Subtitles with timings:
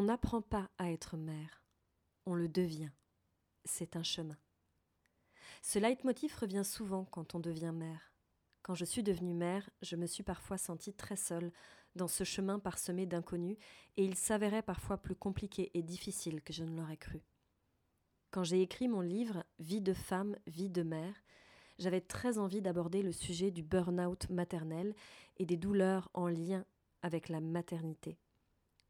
[0.00, 1.62] On n'apprend pas à être mère,
[2.24, 2.88] on le devient.
[3.66, 4.38] C'est un chemin.
[5.60, 8.10] Ce leitmotiv revient souvent quand on devient mère.
[8.62, 11.52] Quand je suis devenue mère, je me suis parfois sentie très seule
[11.96, 13.58] dans ce chemin parsemé d'inconnus,
[13.98, 17.20] et il s'avérait parfois plus compliqué et difficile que je ne l'aurais cru.
[18.30, 21.22] Quand j'ai écrit mon livre Vie de femme, vie de mère,
[21.78, 24.94] j'avais très envie d'aborder le sujet du burn-out maternel
[25.36, 26.64] et des douleurs en lien
[27.02, 28.16] avec la maternité.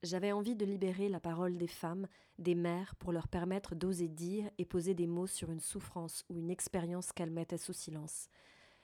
[0.02, 2.08] J'avais envie de libérer la parole des femmes,
[2.38, 6.38] des mères, pour leur permettre d'oser dire et poser des mots sur une souffrance ou
[6.38, 8.30] une expérience qu'elles mettaient sous silence.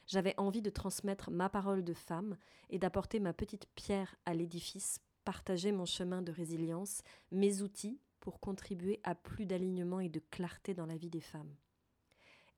[0.06, 2.36] J'avais envie de transmettre ma parole de femme
[2.68, 7.00] et d'apporter ma petite pierre à l'édifice, partager mon chemin de résilience,
[7.32, 11.54] mes outils pour contribuer à plus d'alignement et de clarté dans la vie des femmes.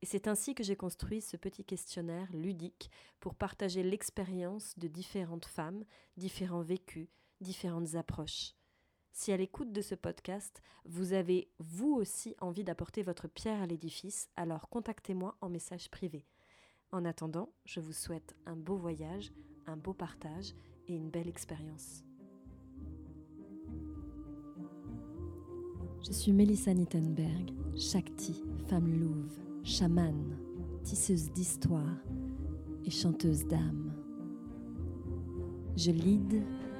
[0.03, 5.47] Et c'est ainsi que j'ai construit ce petit questionnaire ludique pour partager l'expérience de différentes
[5.47, 5.85] femmes,
[6.17, 7.09] différents vécus,
[7.41, 8.55] différentes approches.
[9.13, 13.67] Si à l'écoute de ce podcast, vous avez vous aussi envie d'apporter votre pierre à
[13.67, 16.25] l'édifice, alors contactez-moi en message privé.
[16.93, 19.33] En attendant, je vous souhaite un beau voyage,
[19.67, 20.55] un beau partage
[20.87, 22.05] et une belle expérience.
[26.07, 30.39] Je suis Melissa Nittenberg, Shakti, femme louve, chamane,
[30.83, 31.99] tisseuse d'histoire
[32.85, 33.93] et chanteuse d'âme.
[35.77, 36.43] Je lead,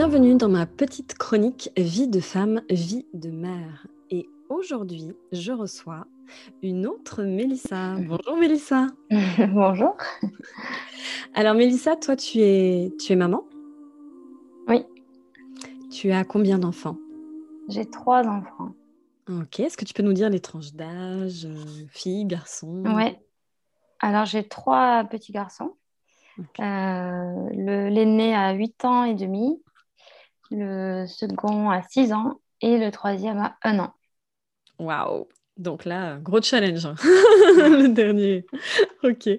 [0.00, 3.88] Bienvenue dans ma petite chronique Vie de femme, vie de mère.
[4.10, 6.06] Et aujourd'hui, je reçois
[6.62, 7.96] une autre Mélissa.
[7.96, 8.86] Bonjour Mélissa.
[9.48, 9.96] Bonjour.
[11.34, 13.42] Alors Mélissa, toi tu es, tu es maman?
[14.68, 14.86] Oui.
[15.90, 16.96] Tu as combien d'enfants?
[17.68, 18.74] J'ai trois enfants.
[19.28, 22.84] Ok, est-ce que tu peux nous dire les tranches d'âge, euh, filles, garçons?
[22.86, 23.16] Oui.
[23.98, 25.72] Alors j'ai trois petits garçons.
[26.60, 27.48] Euh,
[27.90, 29.60] l'aîné a 8 ans et demi,
[30.50, 33.94] le second a 6 ans et le troisième a 1 an.
[34.78, 35.26] Waouh
[35.58, 36.94] donc là, gros challenge, hein.
[37.02, 38.46] le dernier.
[39.02, 39.26] ok.
[39.26, 39.38] Euh,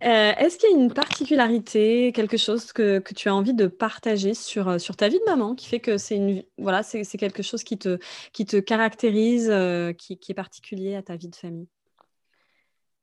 [0.00, 4.68] est-ce qu'il y a une particularité, quelque chose que, tu as envie de partager sur,
[4.68, 7.62] euh, sur ta vie de maman qui fait que c'est une voilà, c'est, quelque chose
[7.62, 7.98] qui te,
[8.32, 11.68] qui te caractérise, euh, qui, est particulier à ta vie de famille?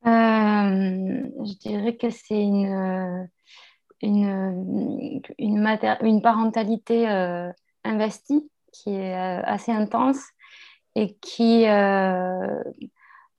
[0.03, 3.29] Je dirais que c'est une,
[4.01, 7.07] une, une, parentalité
[7.83, 10.23] investie qui est assez intense
[10.95, 12.63] et qui, euh,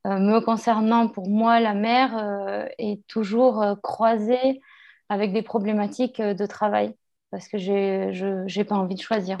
[0.07, 4.61] euh, me concernant pour moi, la mère euh, est toujours croisée
[5.09, 6.95] avec des problématiques de travail
[7.29, 9.37] parce que je n'ai pas envie de choisir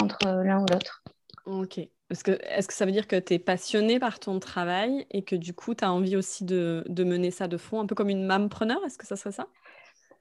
[0.00, 1.02] entre l'un ou l'autre.
[1.46, 1.78] Ok.
[1.78, 5.22] Est-ce que, est que ça veut dire que tu es passionnée par ton travail et
[5.22, 7.94] que du coup, tu as envie aussi de, de, mener ça de fond, un peu
[7.94, 9.46] comme une preneur Est-ce que ça serait ça?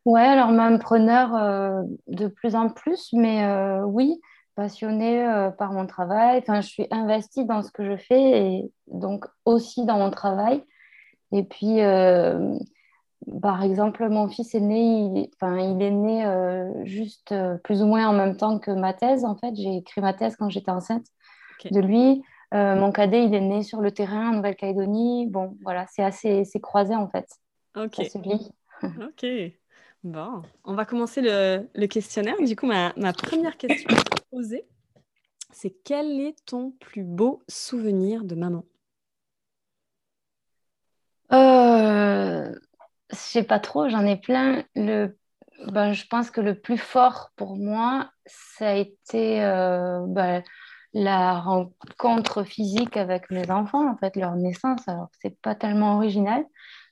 [0.05, 3.45] Ouais, alors mampreneur euh, de plus en plus, mais
[3.83, 4.19] oui,
[4.59, 6.39] passionnée euh, par mon travail.
[6.39, 10.65] Enfin, je suis investie dans ce que je fais et donc aussi dans mon travail.
[11.31, 12.57] Et puis, euh,
[13.41, 17.33] par exemple, mon fils est né, il, enfin, il est né euh, juste
[17.63, 19.23] plus ou moins en même temps que ma thèse.
[19.23, 21.05] En fait, j'ai écrit ma thèse quand j'étais enceinte
[21.71, 22.21] de lui.
[22.51, 25.27] mon cadet, il est né sur le terrain en Nouvelle-Calédonie.
[25.27, 27.27] Bon, voilà, c'est assez c'est croisé en fait.
[27.77, 28.01] Ok.
[28.83, 29.25] ok.
[30.03, 32.35] Bon, on va commencer le, questionnaire.
[32.41, 33.89] Du coup, ma, ma première question
[34.31, 34.65] poser,
[35.51, 38.63] c'est quel est ton plus beau souvenir de maman?
[41.33, 42.55] Euh,
[43.11, 44.63] Je sais pas trop, j'en ai plein.
[44.75, 45.17] Le,
[45.67, 50.43] ben, je pense que le plus fort pour moi, ça a été euh, ben,
[50.93, 54.87] la rencontre physique avec mes enfants, en fait, leur naissance.
[54.87, 56.45] Alors, c'est pas tellement original,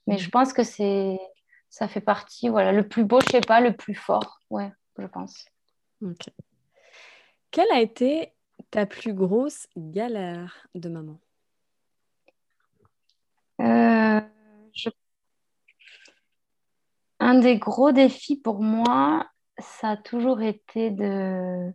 [0.07, 1.17] mais je pense que c'est
[1.77, 5.05] ça fait partie, voilà, le plus beau, je sais pas, le plus fort, ouais, je
[5.05, 5.45] pense.
[6.01, 6.27] Ok.
[7.51, 8.33] Quelle a été
[8.71, 11.19] ta plus grosse galère de maman?
[13.61, 14.21] Euh,
[17.19, 19.27] Un des gros défis pour moi,
[19.59, 21.71] ça a toujours été de...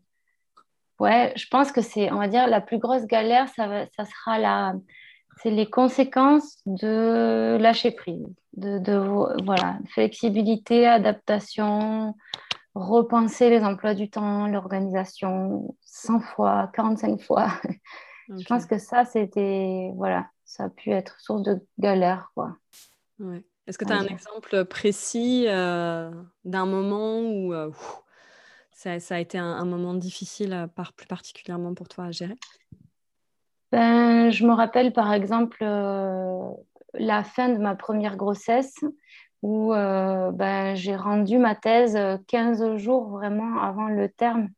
[0.99, 4.41] Ouais, je pense que c'est, on va dire, la plus grosse galère, ça, ça sera
[4.41, 4.75] la,
[5.41, 8.27] c'est les conséquences de lâcher prise,
[8.57, 12.15] de, de, voilà, flexibilité, adaptation,
[12.75, 17.49] repenser les emplois du temps, l'organisation 100 fois, 45 fois.
[18.29, 22.57] Je pense que ça, c'était, voilà, ça a pu être source de galère, quoi.
[23.19, 23.45] Ouais.
[23.67, 26.11] Est-ce que tu as un exemple précis euh,
[26.45, 27.71] d'un moment où euh,
[28.73, 32.11] ça, ça, a été un, un moment difficile, euh, par, plus particulièrement pour toi à
[32.11, 32.37] gérer?
[33.73, 35.65] Ben, Je me rappelle par exemple
[36.95, 38.77] la fin de ma première grossesse
[39.43, 41.99] où ben, j'ai rendu ma thèse
[42.29, 44.49] 15 jours vraiment avant le terme.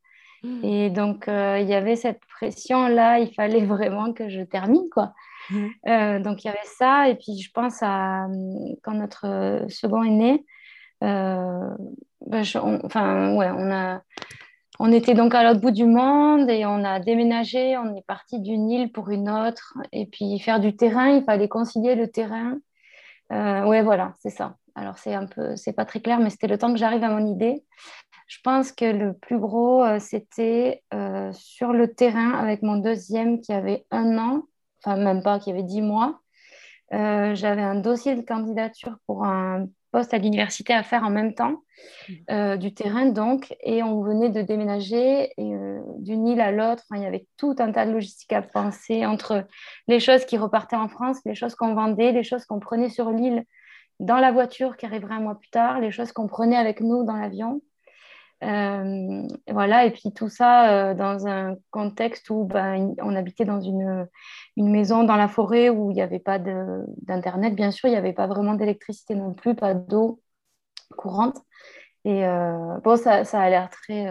[0.42, 0.64] Mmh.
[0.64, 5.14] Et donc, il y avait cette pression-là, il fallait vraiment que je termine, quoi.
[5.86, 8.26] Euh, donc il y avait ça, et puis je pense à
[8.82, 10.44] quand notre euh, second est né,
[11.02, 11.70] euh,
[12.26, 14.02] ben, on, enfin ouais, on a,
[14.78, 18.40] on était donc à l'autre bout du monde et on a déménagé, on est parti
[18.40, 22.58] d'une île pour une autre, et puis faire du terrain, il fallait concilier le terrain.
[23.30, 24.56] ouais, voilà, c'est ça.
[24.74, 27.08] Alors c'est un peu, c'est pas très clair, mais c'était le temps que j'arrive à
[27.08, 27.64] mon idée.
[28.26, 30.82] Je pense que le plus gros, c'était
[31.32, 34.42] sur le terrain avec mon deuxième qui avait un an
[34.84, 36.20] enfin même pas, qui avait dix mois.
[36.92, 41.34] Euh, j'avais un dossier de candidature pour un poste à l'université à faire en même
[41.34, 41.62] temps,
[42.08, 42.12] mmh.
[42.32, 46.82] euh, du terrain donc, et on venait de déménager euh, d'une île à l'autre.
[46.96, 49.46] il y avait tout un tas de logistique à penser entre
[49.86, 53.10] les choses qui repartaient en France, les choses qu'on vendait, les choses qu'on prenait sur
[53.10, 53.44] l'île
[54.00, 57.04] dans la voiture qui arriverait un mois plus tard, les choses qu'on prenait avec nous
[57.04, 57.62] dans l'avion.
[58.44, 63.60] Euh, voilà, et puis tout ça euh, dans un contexte où ben, on habitait dans
[63.60, 64.06] une,
[64.56, 67.98] une, maison dans la forêt où il n'y avait pas d'Internet, bien sûr, il n'y
[67.98, 70.20] avait pas vraiment d'électricité non plus, pas d'eau
[70.96, 71.38] courante.
[72.04, 74.06] Et euh, bon, ça, ça a l'air très.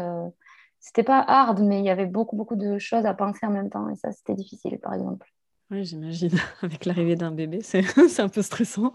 [0.80, 3.70] C'était pas hard, mais il y avait beaucoup, beaucoup de choses à penser en même
[3.70, 5.32] temps, et ça, c'était difficile, par exemple.
[5.72, 6.30] Oui, j'imagine.
[6.62, 7.84] Avec l'arrivée d'un bébé, c'est
[8.20, 8.94] un peu stressant.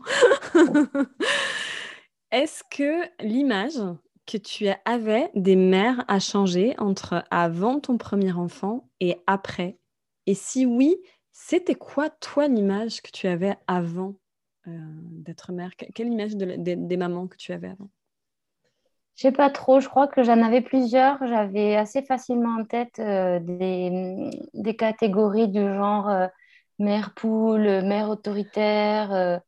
[2.31, 3.81] Est-ce que l'image
[4.28, 9.78] que tu avais des mères à changer entre avant ton premier enfant et après?
[10.26, 10.98] Et si oui,
[11.32, 14.16] c'était quoi, toi, l'image que tu avais avant
[14.66, 15.75] euh, d'être mère?
[15.76, 17.88] Quelle image des mamans que tu avais avant?
[19.16, 21.19] Je sais pas trop, je crois que j'en avais plusieurs.
[21.26, 26.26] J'avais assez facilement en tête euh, des, catégories du genre euh,
[26.78, 29.40] mère poule, mère autoritaire,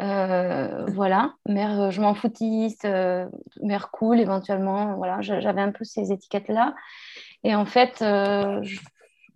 [0.00, 3.28] euh, voilà, mère euh, je m'en foutiste, euh,
[3.62, 4.96] mère cool éventuellement.
[4.96, 6.74] Voilà, j'avais un peu ces étiquettes-là.
[7.44, 8.80] Et en fait, je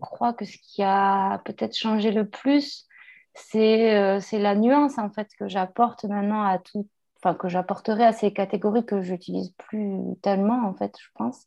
[0.00, 2.86] crois que ce qui a peut-être changé le plus,
[3.34, 6.88] c'est la nuance en fait que j'apporte maintenant à tout,
[7.18, 11.46] enfin que j'apporterai à ces catégories que j'utilise plus tellement en fait, je pense,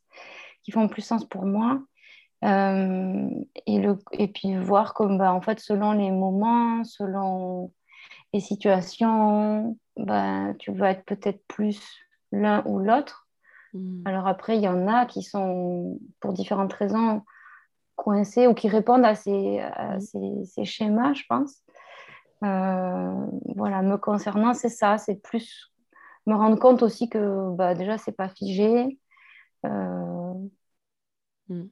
[0.62, 1.80] qui font plus sens pour moi.
[2.42, 7.72] et, le, et puis voir comme bah, en fait selon les moments, selon
[8.32, 11.80] les situations, ben, tu vas être peut-être plus
[12.32, 13.28] l'un ou l'autre.
[13.74, 14.02] Hmm.
[14.04, 17.22] Alors après, il y en a qui sont, pour différentes raisons,
[17.96, 19.60] coincés ou qui répondent à ces,
[20.14, 20.44] hmm.
[20.44, 21.62] ces, schémas, je pense.
[22.44, 25.70] Euh, voilà, me concernant, c'est ça, c'est plus
[26.26, 28.98] me rendre compte aussi que bah, déjà, c'est pas figé.
[29.66, 30.34] Euh,
[31.48, 31.66] hmm.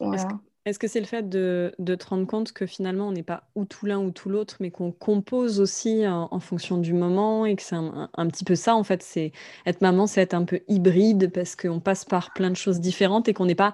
[0.00, 0.28] voilà.
[0.70, 3.64] Est-ce que c'est le fait de, te rendre compte que finalement on n'est pas ou
[3.64, 7.62] tout l'un ou tout l'autre, mais qu'on compose aussi en, fonction du moment et que
[7.62, 9.32] c'est un, petit peu ça en fait, c'est
[9.66, 13.28] être maman, c'est être un peu hybride parce qu'on passe par plein de choses différentes
[13.28, 13.72] et qu'on n'est pas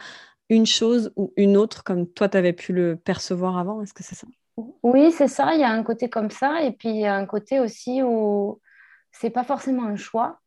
[0.48, 3.82] une chose ou une autre comme toi tu avais pu le percevoir avant?
[3.82, 4.26] Est-ce que c'est ça?
[4.82, 5.54] Oui, c'est ça.
[5.54, 8.02] Il y a un côté comme ça et puis il y a un côté aussi
[8.02, 8.58] où
[9.12, 10.40] c'est pas forcément un choix.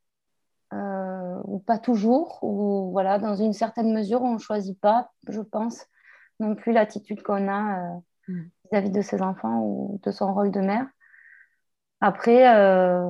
[0.73, 5.41] Euh, ou pas toujours, ou voilà, dans une certaine mesure, on ne choisit pas, je
[5.41, 5.87] pense
[6.39, 8.49] non plus l'attitude qu'on a euh, mm.
[8.65, 10.85] vis-à-vis de ses enfants ou de son rôle de mère.
[12.01, 13.03] Après, euh,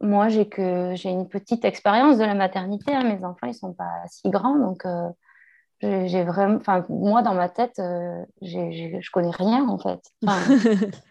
[0.00, 2.94] moi, j'ai que j'ai une petite expérience de la maternité.
[2.94, 3.04] Hein.
[3.04, 5.10] Mes enfants, ils sont pas si grands, donc euh,
[5.80, 10.00] j'ai vraiment, enfin, moi, dans ma tête, je je connais rien en fait.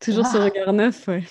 [0.00, 1.22] Toujours ce regard neuf, ouais.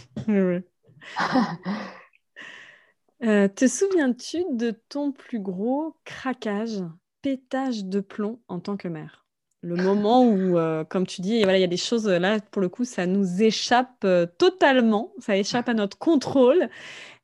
[3.56, 6.84] te souviens-tu de ton plus gros craquage,
[7.22, 9.23] pétage de plomb en tant que mère?
[9.64, 12.62] Le moment où, euh, comme tu dis, voilà, il y a des choses, là, pour
[12.62, 16.70] le coup, ça nous échappe euh, totalement, ça échappe à notre contrôle.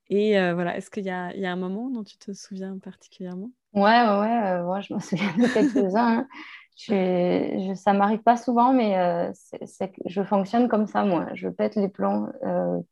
[0.09, 1.11] Et euh, voilà, est-ce qu'il y y
[1.45, 3.51] a un moment dont tu te souviens particulièrement?
[3.73, 6.19] Ouais, ouais, ouais je me souviens de quelques-uns.
[6.19, 6.27] Hein.
[6.77, 8.95] Je, ça m'arrive pas souvent, mais
[9.65, 11.27] c'est, je fonctionne comme ça, moi.
[11.33, 12.31] Je pète les plombs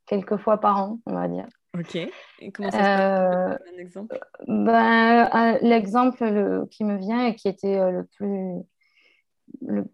[0.06, 1.46] quelques fois par an, on va dire.
[1.74, 1.96] Ok.
[1.96, 3.60] Et comment ça se passe?
[3.74, 4.20] Un exemple?
[4.46, 8.62] ben, L'exemple qui me vient et qui était le plus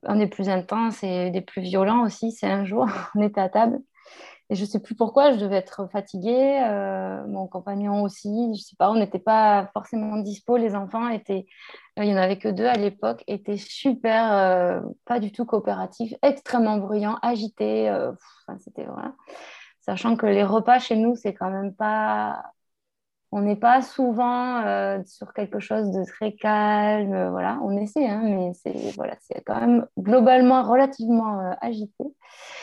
[0.03, 3.49] un des plus intenses et des plus violents aussi, c'est un jour, on était à
[3.49, 3.79] table
[4.49, 8.49] et je ne sais plus pourquoi, je devais être fatiguée, euh, mon compagnon aussi, je
[8.49, 11.45] ne sais pas, on n'était pas forcément dispo, les enfants étaient,
[11.97, 15.45] euh, il n'y en avait que deux à l'époque, étaient super, euh, pas du tout
[15.45, 17.91] coopératifs, extrêmement bruyants, agités,
[18.59, 18.85] c'était.
[19.81, 22.43] Sachant que les repas chez nous, c'est quand même pas
[23.35, 28.07] on n'est pas souvent euh, sur quelque chose de très calme, euh, voilà, on essaie,
[28.07, 32.03] hein, mais c'est voilà, c'est quand même globalement relativement euh, agité.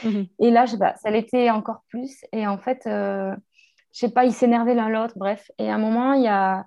[0.05, 0.27] Mhm.
[0.39, 2.25] Et là, je sais pas, ça l'était encore plus.
[2.33, 3.35] Et en fait, je
[3.91, 5.50] sais pas, ils s'énervaient l'un l'autre, bref.
[5.59, 6.65] Et à un moment, il y a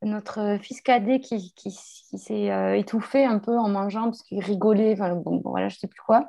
[0.00, 5.14] notre fils cadet qui, qui, s'est étouffé un peu en mangeant parce qu'il rigolait, enfin
[5.14, 6.26] bon, voilà, je sais plus quoi.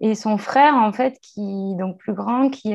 [0.00, 2.74] Et son frère, en fait, qui donc plus grand, qui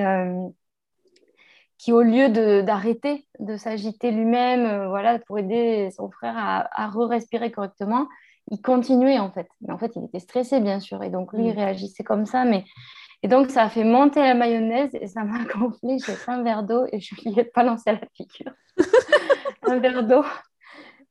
[1.78, 2.30] qui, au lieu
[2.64, 8.08] d'arrêter de, s'agiter lui-même, euh, voilà, pour aider son frère à, re-respirer correctement,
[8.52, 9.48] il continuait en fait.
[9.62, 11.58] Mais en fait, il était stressé, bien sûr, et donc lui, il mm.
[11.58, 12.46] réagissait comme ça.
[12.46, 12.64] Mais...
[13.26, 15.98] Et donc, ça a fait monter la mayonnaise et ça m'a gonflé.
[16.06, 18.52] J'ai fait un verre d'eau et je lui ai pas lancé à la figure.
[19.64, 20.24] un verre d'eau.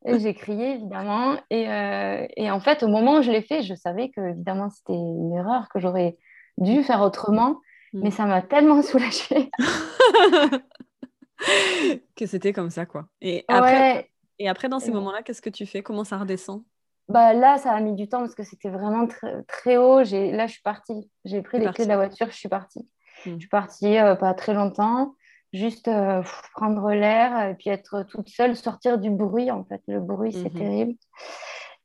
[0.04, 1.36] Et j'ai crié, évidemment.
[1.50, 4.68] Et, euh, et, en fait, au moment où je l'ai fait, je savais que, évidemment,
[4.68, 6.18] c'était une erreur, que j'aurais
[6.58, 7.60] dû faire autrement.
[7.92, 8.12] Mais mm.
[8.12, 9.50] ça m'a tellement soulagée.
[12.16, 13.06] que c'était comme ça, quoi.
[13.20, 15.82] Et après, et après dans ces moments-là, qu'est-ce que tu fais?
[15.82, 16.62] Comment ça redescend?
[17.08, 19.98] Bah, Là, ça a mis du temps parce que c'était vraiment très, très haut.
[19.98, 21.10] Là, je suis partie.
[21.24, 22.88] J'ai pris les clés de la voiture, je suis partie.
[23.26, 23.34] Mm.
[23.34, 25.14] Je suis partie euh, pas très longtemps,
[25.52, 26.22] juste euh,
[26.54, 29.82] prendre l'air et puis être toute seule, sortir du bruit, en fait.
[29.88, 30.58] Le bruit, c'est mm-hmm.
[30.58, 30.94] terrible.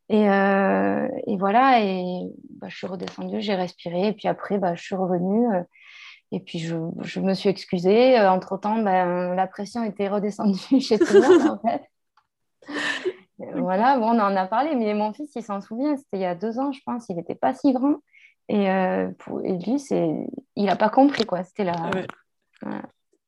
[0.10, 2.30] Et, euh, et, voilà, et
[2.62, 5.48] bah, je suis redescendue, j'ai respiré, et puis après, bah, je suis revenue.
[6.32, 8.20] Et puis, je, je me suis excusée.
[8.20, 11.84] Euh, entre-temps, ben, la pression était redescendue chez tout le monde, en fait.
[13.56, 15.96] voilà, bon, on en a parlé, mais mon fils, il s'en souvient.
[15.96, 17.06] C'était il y a deux ans, je pense.
[17.10, 17.96] Il n'était pas si grand.
[18.50, 19.82] Et, euh, pour, et lui,
[20.56, 21.44] il n'a pas compris, quoi.
[21.44, 21.92] C'était la...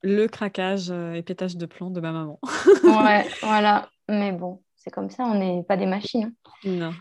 [0.02, 2.40] Le craquage euh, et pétage de plomb de ma maman.
[2.84, 3.90] ouais, voilà.
[4.08, 6.34] Mais bon, c'est comme ça, on n'est pas des machines.
[6.66, 6.70] Hein.
[6.70, 6.94] Non.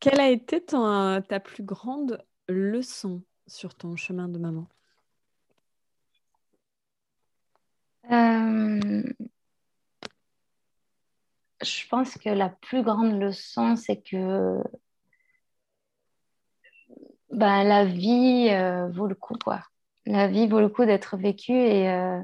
[0.00, 4.66] Quelle a été ton, ta plus grande leçon sur ton chemin de maman?
[8.10, 9.02] Euh,
[11.62, 14.62] je pense que la plus grande leçon, c'est que
[17.30, 19.62] ben, la vie euh, vaut le coup, quoi.
[20.06, 22.20] La vie vaut le coup d'être vécue et euh,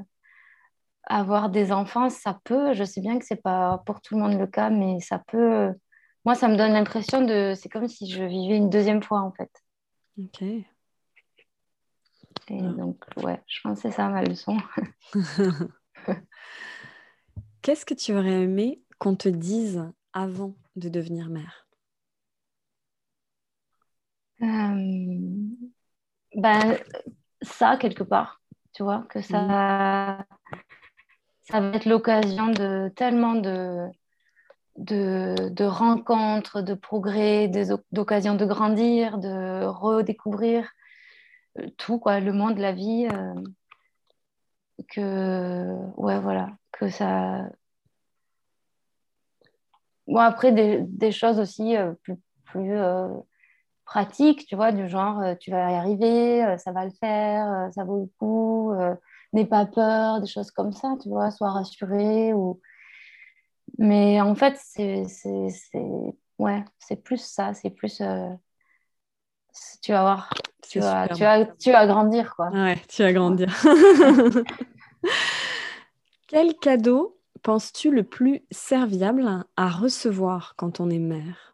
[1.03, 4.39] avoir des enfants, ça peut, je sais bien que c'est pas pour tout le monde
[4.39, 5.73] le cas, mais ça peut.
[6.25, 7.53] Moi, ça me donne l'impression de.
[7.55, 9.51] C'est comme si je vivais une deuxième fois, en fait.
[10.17, 10.43] Ok.
[12.47, 14.57] Et donc, ouais, je pense que c'est ça ma leçon.
[17.61, 21.67] Qu'est-ce que tu aurais aimé qu'on te dise avant de devenir mère?
[24.41, 25.15] Euh,
[26.35, 26.77] ben,
[27.41, 28.41] Ça, quelque part,
[28.73, 30.25] tu vois, que ça, mmh.
[31.43, 33.87] ça va être l'occasion de tellement de,
[34.77, 37.47] de, de, rencontres, de progrès,
[37.91, 40.69] d'occasions de grandir, de redécouvrir
[41.77, 43.07] tout, quoi, le monde, la vie.
[43.11, 43.33] Euh,
[44.89, 47.49] que, ouais, voilà, que ça.
[50.07, 53.09] Bon, après, des, choses aussi euh, plus, plus euh,
[53.85, 57.83] pratiques, tu vois, du genre, euh, tu vas y arriver, ça va le faire, ça
[57.83, 58.73] vaut le coup,
[59.33, 62.33] n'aie pas peur, des choses comme ça, tu vois, sois rassuré.
[62.33, 62.61] Ou...
[63.79, 65.03] Mais en fait, c'est
[66.39, 68.01] ouais, c'est plus ça, c'est plus
[69.81, 70.29] tu vas voir,
[70.61, 72.35] tu vas, tu, vas, tu vas grandir.
[72.35, 72.49] Quoi.
[72.49, 73.53] Ouais, tu vas grandir.
[76.27, 81.53] Quel cadeau penses-tu le plus serviable à recevoir quand on est mère?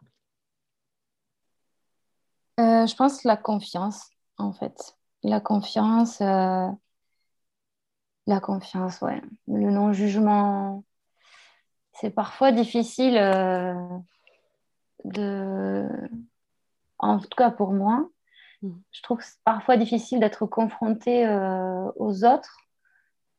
[2.60, 4.96] Euh, Je pense la confiance, en fait.
[5.22, 6.68] La confiance, euh,
[8.26, 9.20] la confiance, ouais.
[9.46, 10.84] Le non-jugement.
[11.92, 13.74] C'est parfois difficile euh,
[15.04, 15.86] de
[17.02, 18.08] en tout cas pour moi,
[18.62, 18.70] mm.
[18.90, 22.56] je trouve que c'est parfois difficile d'être confronté euh, aux autres.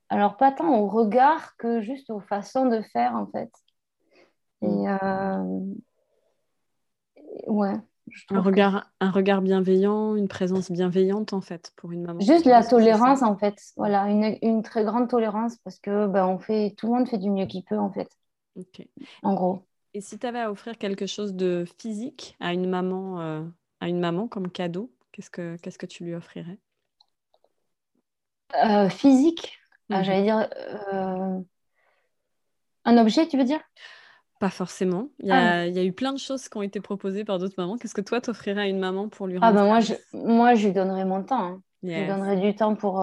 [0.10, 3.52] Alors, pas tant au regard que juste aux façons de faire, en fait.
[4.62, 5.00] Et mm.
[5.02, 5.60] euh,
[7.48, 7.74] ouais.
[8.30, 12.20] un regard, un regard bienveillant, une présence bienveillante, en fait, pour une maman.
[12.20, 13.58] Juste la tolérance, en fait.
[13.78, 17.18] Voilà, une, une, très grande tolérance parce que ben, on fait, tout le monde fait
[17.18, 18.10] du mieux qu'il peut, en fait.
[19.24, 19.64] En gros.
[19.94, 23.44] Et si tu avais à offrir quelque chose de physique à une maman, euh,
[23.80, 26.58] à une maman comme cadeau, qu'est-ce que, qu'est-ce que tu lui offrirais?
[28.66, 29.60] Euh, Physique?
[29.92, 30.04] Ah, mhm.
[30.04, 30.50] J'allais dire
[30.94, 31.40] euh,
[32.86, 33.60] un objet, tu veux dire?
[34.40, 35.10] Pas forcément.
[35.20, 35.66] Il y, a, ah.
[35.68, 37.78] il y, a, eu plein de choses qui ont été proposées par d'autres mamans.
[37.78, 40.56] Qu'est-ce que toi, t'offrirais à une maman pour lui rendre Ah ben moi, je, moi,
[40.56, 41.44] je lui donnerais mon temps.
[41.44, 41.62] Hein.
[41.84, 43.02] Je lui donnerais du temps pour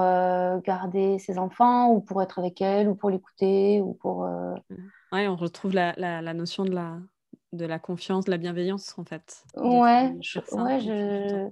[0.65, 4.27] garder ses enfants ou pour être avec elle ou pour l'écouter ou pour...
[5.13, 6.99] Ouais, on retrouve la, la, la, notion de la,
[7.53, 9.45] de la confiance, de la bienveillance en fait.
[9.57, 10.13] Ouais,
[10.53, 11.49] ouais, je...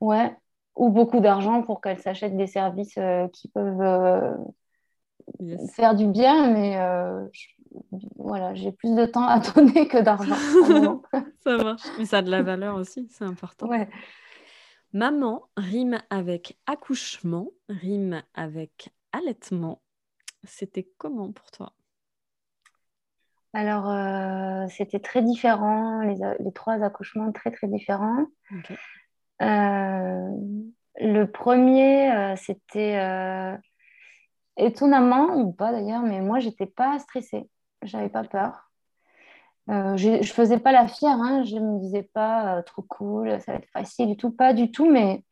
[0.00, 0.36] ouais.
[0.76, 4.34] Ou beaucoup d'argent pour qu'elle s'achète des services euh, qui peuvent euh,
[5.72, 7.26] faire du bien, mais euh,
[8.16, 10.34] voilà, j'ai plus de temps à donner que d'argent.
[11.44, 13.68] ça marche, mais ça a de la valeur aussi, c'est important.
[13.68, 13.88] Ouais.
[14.92, 19.82] Maman rime avec accouchement, rime avec allaitement.
[20.44, 21.72] C'était comment pour toi?
[23.54, 28.26] Alors, euh, c'était très différent, les, trois accouchements très très différents.
[29.42, 30.30] Euh,
[31.00, 32.98] le premier, euh, c'était
[34.56, 37.48] étonnamment, ou pas d'ailleurs, mais moi, j'étais pas stressée,
[37.82, 38.70] j'avais pas peur.
[39.70, 42.82] Euh, je ne faisais pas la fière, hein, je ne me disais pas euh, trop
[42.82, 45.24] cool, ça va être facile du tout, pas du tout, mais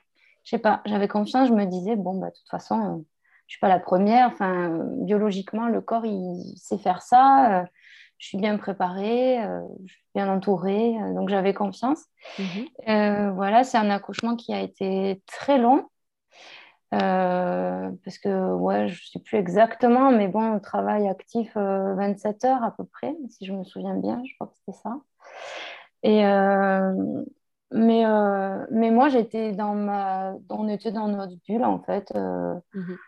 [0.45, 2.97] je sais pas, j'avais confiance, je me disais, bon, bah, de toute façon, euh, je
[2.97, 3.05] ne
[3.49, 7.67] suis pas la première, enfin, biologiquement, le corps, il sait faire ça,
[8.23, 9.39] je suis bien préparée,
[9.85, 12.05] je suis bien entourée, donc j'avais confiance.
[12.39, 13.35] Mhm.
[13.35, 15.87] voilà, c'est un accouchement qui a été très long,
[16.95, 22.45] euh, parce que, ouais, je ne sais plus exactement, mais bon, on travaille actif 27
[22.45, 24.99] euh, heures à peu près, si je me souviens bien, je crois que c'était ça.
[26.03, 27.25] Et, euh,
[27.71, 28.05] mais,
[28.71, 30.35] mais moi, j'étais dans ma...
[30.51, 32.13] On était dans notre bulle, en fait.
[32.15, 32.99] Mhm.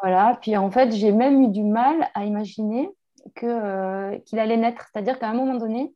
[0.00, 2.90] Voilà, puis en fait, j'ai même eu du mal à imaginer
[3.34, 4.88] que, qu'il allait naître.
[4.92, 5.92] C'est-à-dire qu'à un moment donné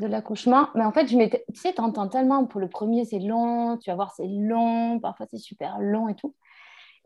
[0.00, 1.44] de l'accouchement, mais en fait, je m'étais...
[1.52, 5.26] Tu sais, t'entends tellement, pour le premier, c'est long, tu vas voir, c'est long, parfois
[5.30, 6.34] c'est super long et tout.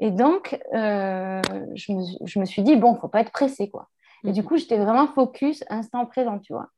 [0.00, 1.40] Et donc, euh,
[1.74, 3.88] je, me, je, me, suis dit, bon, il ne faut pas être pressé, quoi.
[4.24, 4.44] Et du mm.
[4.44, 6.68] coup, j'étais vraiment focus, instant présent, tu vois.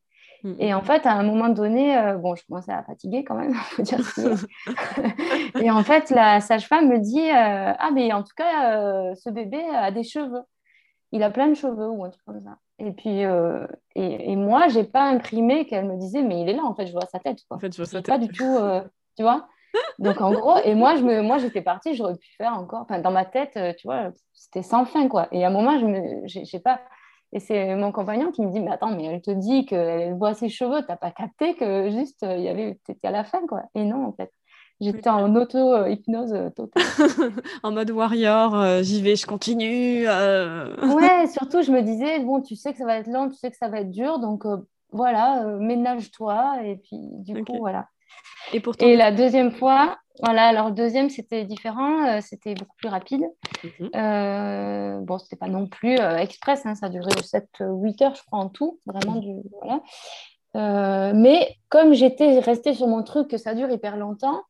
[0.42, 0.54] Mm.
[0.58, 3.54] Et en fait, à un moment donné, euh, bon, je commençais à fatiguer quand même,
[3.70, 4.00] faut dire
[5.60, 9.62] Et en fait, la sage-femme me dit, euh, ah, mais en tout cas, ce bébé
[9.74, 10.42] a des cheveux.
[11.12, 12.58] Il a plein de cheveux ou un truc comme ça.
[12.78, 13.22] Et puis,
[13.94, 16.74] et, et, moi, je n'ai pas imprimé qu'elle me disait, mais il est là, en
[16.74, 17.38] fait, je vois sa tête.
[17.48, 17.56] Quoi.
[17.56, 18.06] En fait, je vois sa tête.
[18.06, 18.58] Pas du tout,
[19.16, 19.48] tu vois.
[19.98, 22.98] Donc en gros, et moi, je me, moi j'étais partie, j'aurais pu faire encore, enfin
[22.98, 25.28] dans ma tête, euh, tu vois, c'était sans fin quoi.
[25.32, 26.80] Et à un moment, je me, j'ai pas,
[27.32, 30.34] et c'est mon compagnon qui me dit, mais attends, mais elle te dit qu'elle voit
[30.34, 33.46] ses cheveux, t'as pas capté que juste euh, il y avait, t'étais à la fin
[33.46, 33.62] quoi.
[33.74, 34.30] Et non en fait.
[34.80, 36.82] J'étais en auto-hypnose euh, totale.
[37.62, 40.06] en mode warrior, j'y vais, je continue.
[40.06, 43.50] ouais, surtout, je me disais, bon, tu sais que ça va être long, tu sais
[43.50, 44.44] que ça va être dur, donc
[44.90, 46.58] voilà, ménage-toi.
[46.64, 47.88] Et puis, du coup, voilà.
[48.52, 48.86] Et, pourtant...
[48.86, 53.24] et la deuxième fois, voilà, alors deuxième, c'était différent, euh, c'était beaucoup plus rapide.
[53.64, 53.90] Mhm.
[53.94, 58.38] Euh, bon, c'était pas non plus euh, express, hein, ça duré 7-8 heures, je crois,
[58.38, 59.16] en tout, vraiment.
[59.16, 61.12] Du, voilà.
[61.12, 64.42] mais comme j'étais restée sur mon truc, que ça dure hyper longtemps,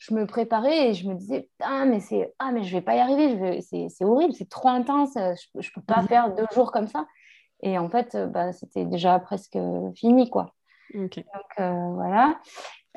[0.00, 2.34] je me préparais et je me disais, ah, mais, c'est...
[2.40, 4.04] Ah, mais je vais pas y arriver, c'est...
[4.04, 6.08] horrible, c'est trop intense, je, je peux pas mhm.
[6.08, 7.06] faire deux jours comme ça.
[7.62, 9.58] Et en fait, bah, c'était déjà presque
[9.94, 10.54] fini, quoi.
[10.94, 11.22] Donc
[11.58, 12.40] voilà.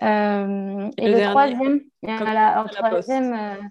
[0.02, 3.62] Euh, et, le, troisième, voilà, troisième euh,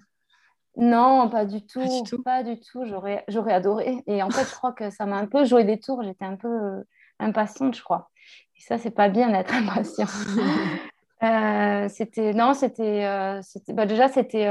[0.77, 1.81] non, pas du tout,
[2.23, 2.85] pas du tout.
[2.85, 4.03] J'aurais, j'aurais adoré.
[4.07, 6.01] Et en fait, je crois que ça m'a un peu joué des tours.
[6.03, 6.83] J'étais un peu euh,
[7.19, 8.09] impatiente, je crois.
[8.57, 10.07] Et ça, c'est pas bien d'être impatient.
[11.89, 14.47] c'était non, c'était, c'était bah, déjà c'était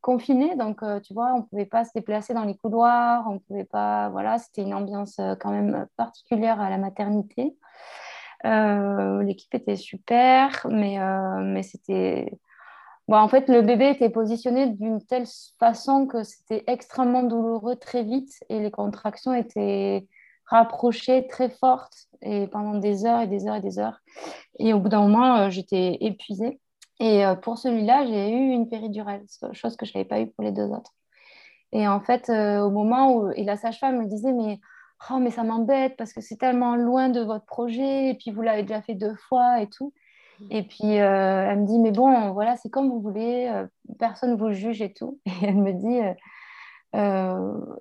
[0.00, 4.08] confiné, donc tu vois, on pouvait pas se déplacer dans les couloirs, on pouvait pas,
[4.10, 7.56] voilà, c'était une ambiance quand même particulière à la maternité.
[8.44, 12.30] Euh, l'équipe était super, mais, euh, mais c'était.
[13.08, 15.26] Bon, en fait, le bébé était positionné d'une telle
[15.58, 20.06] façon que c'était extrêmement douloureux très vite et les contractions étaient
[20.46, 24.00] rapprochées très fortes et pendant des heures et des heures et des heures.
[24.58, 26.60] Et au bout d'un moment, euh, j'étais épuisée.
[27.00, 30.52] Et pour celui-là, j'ai eu une péridurale, chose que je n'avais pas eu pour les
[30.52, 30.92] deux autres.
[31.72, 34.60] Et en fait, au moment où et la sage-femme me disait, mais
[35.10, 38.42] oh mais ça m'embête parce que c'est tellement loin de votre projet et puis vous
[38.42, 39.92] l'avez déjà fait deux fois et tout.
[40.50, 43.66] Et puis euh, elle me dit mais bon voilà c'est comme vous voulez, euh,
[43.98, 45.20] personne vous juge et tout.
[45.26, 46.12] Et elle me dit euh,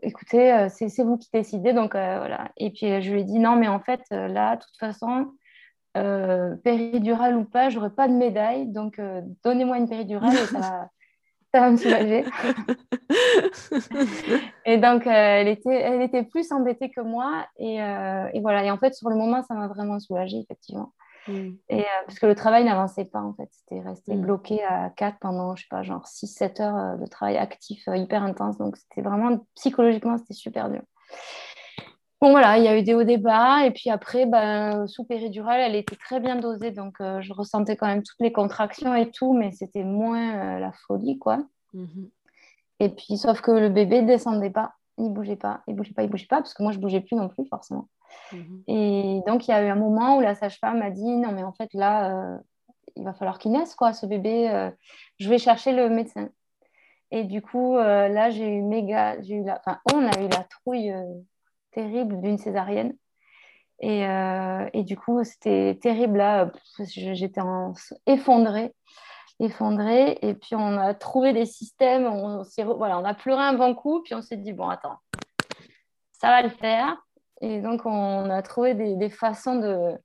[0.01, 2.51] écoutez c'est vous qui décidez donc voilà.
[2.57, 5.33] Et puis je lui ai dit non mais en fait là de toute façon
[6.63, 8.99] péridurale ou pas j'aurai pas de médaille donc
[9.43, 10.89] donnez-moi une péridurale et ça
[11.53, 12.25] ça va me soulager.
[14.65, 17.45] et donc, euh, elle, était, elle était plus embêtée que moi.
[17.59, 18.63] Et, euh, et, voilà.
[18.63, 20.93] Et en fait, sur le moment, ça m'a vraiment soulagée, effectivement.
[21.27, 21.51] Mm.
[21.69, 23.49] Et, euh, parce que le travail n'avançait pas, en fait.
[23.51, 24.21] C'était resté mm.
[24.21, 28.57] bloqué à 4 pendant, je sais pas, genre 6-7 heures de travail actif hyper intense.
[28.57, 30.81] Donc, c'était vraiment, psychologiquement, c'était super dur.
[32.23, 33.65] Bon, voilà, il y a eu des hauts, des bas.
[33.65, 36.71] Et puis après, ben, sous péridurale, elle était très bien dosée.
[36.71, 40.59] Donc, euh, je ressentais quand même toutes les contractions et tout, mais c'était moins euh,
[40.59, 41.39] la folie, quoi.
[41.73, 42.09] Mhm.
[42.79, 44.73] Et puis, sauf que le bébé ne descendait pas.
[44.97, 46.81] Il ne bougeait pas, il bougeait pas, il bougeait pas, parce que moi, je ne
[46.81, 47.89] bougeais plus non plus, forcément.
[48.31, 48.63] Mhm.
[48.67, 51.43] Et donc, il y a eu un moment où la sage-femme m'a dit Non, mais
[51.43, 52.37] en fait, là, euh,
[52.95, 54.71] il va falloir qu'il naisse, quoi, ce bébé.
[55.19, 56.29] je vais chercher le médecin.
[57.09, 59.19] Et du coup, là, j'ai eu méga.
[59.21, 59.59] J'ai eu la...
[59.65, 60.93] Enfin, on a eu la trouille
[61.71, 62.93] terrible d'une césarienne.
[63.79, 66.51] Et, euh, et, du coup, c'était terrible là.
[66.87, 67.41] J'étais
[68.05, 68.73] effondrée,
[69.39, 70.17] effondrée.
[70.21, 72.05] Et puis, on a trouvé des systèmes.
[72.05, 72.43] On,
[72.75, 74.01] voilà, on a pleuré un bon coup.
[74.03, 74.97] Puis, on s'est dit, bon, attends,
[76.11, 76.97] ça va le faire.
[77.41, 79.97] Et donc, on a trouvé des, façons de,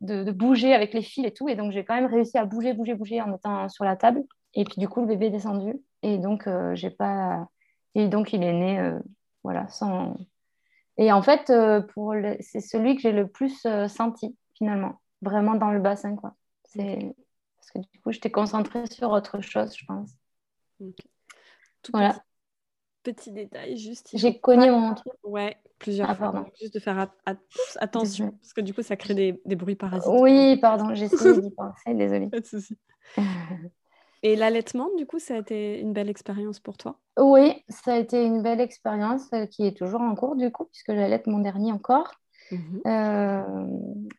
[0.00, 1.48] de, bouger avec les fils et tout.
[1.48, 4.22] Et donc, j'ai quand même réussi à bouger, bouger, bouger en étant sur la table.
[4.54, 5.74] Et puis, du coup, le bébé est descendu.
[6.02, 7.46] Et donc, euh, j'ai pas.
[7.94, 8.98] Et donc, il est né, euh,
[9.42, 10.16] voilà, sans,
[10.96, 15.70] et en fait, euh, pour c'est celui que j'ai le plus senti, finalement, vraiment dans
[15.70, 16.16] le bassin.
[16.16, 16.34] Quoi.
[16.64, 17.14] C'est...
[17.64, 20.10] Parce que du coup, j'étais concentrée sur autre chose, je pense.
[21.92, 22.22] voilà.
[23.02, 24.10] Petit, détail, juste.
[24.14, 25.12] J'ai cogné mon truc.
[25.22, 26.46] Ouais, plusieurs ah, fois.
[26.60, 27.10] Juste de faire
[27.80, 30.10] attention, parce que du coup, ça crée des, des bruits parasites.
[30.10, 32.28] Oui, pardon, j'ai essayé d'y penser, désolée.
[32.28, 32.78] Pas de souci.
[34.22, 36.98] Et l'allaitement, du coup, ça a été une belle expérience pour toi?
[37.18, 40.64] Oui, ça a été une belle expérience euh, qui est toujours en cours, du coup,
[40.64, 42.10] puisque j'allaite mon dernier encore.
[42.50, 42.82] Mhm.
[42.86, 43.66] Euh,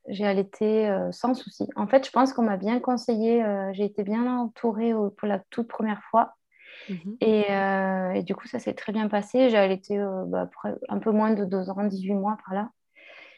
[0.08, 1.68] j'ai allaité euh, sans souci.
[1.76, 3.44] En fait, je pense qu'on m'a bien conseillé.
[3.74, 6.36] j'ai été bien entourée pour la toute première fois.
[6.90, 7.18] Mhm.
[7.22, 9.50] Et, du coup, ça s'est très bien passé.
[9.50, 10.50] J'ai allaité bah,
[10.90, 12.70] un peu moins de deux ans, 18 mois par là.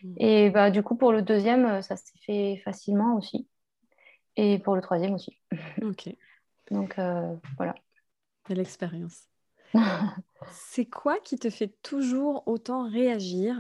[0.04, 0.14] Mhm.
[0.18, 3.48] Et bah, du coup, pour le deuxième, ça s'est fait facilement aussi.
[4.38, 5.38] Et pour le troisième aussi.
[5.82, 6.10] Ok.
[6.72, 7.76] Donc euh, voilà.
[8.46, 9.28] Quelle expérience.
[10.50, 13.58] C'est quoi qui te fait toujours autant réagir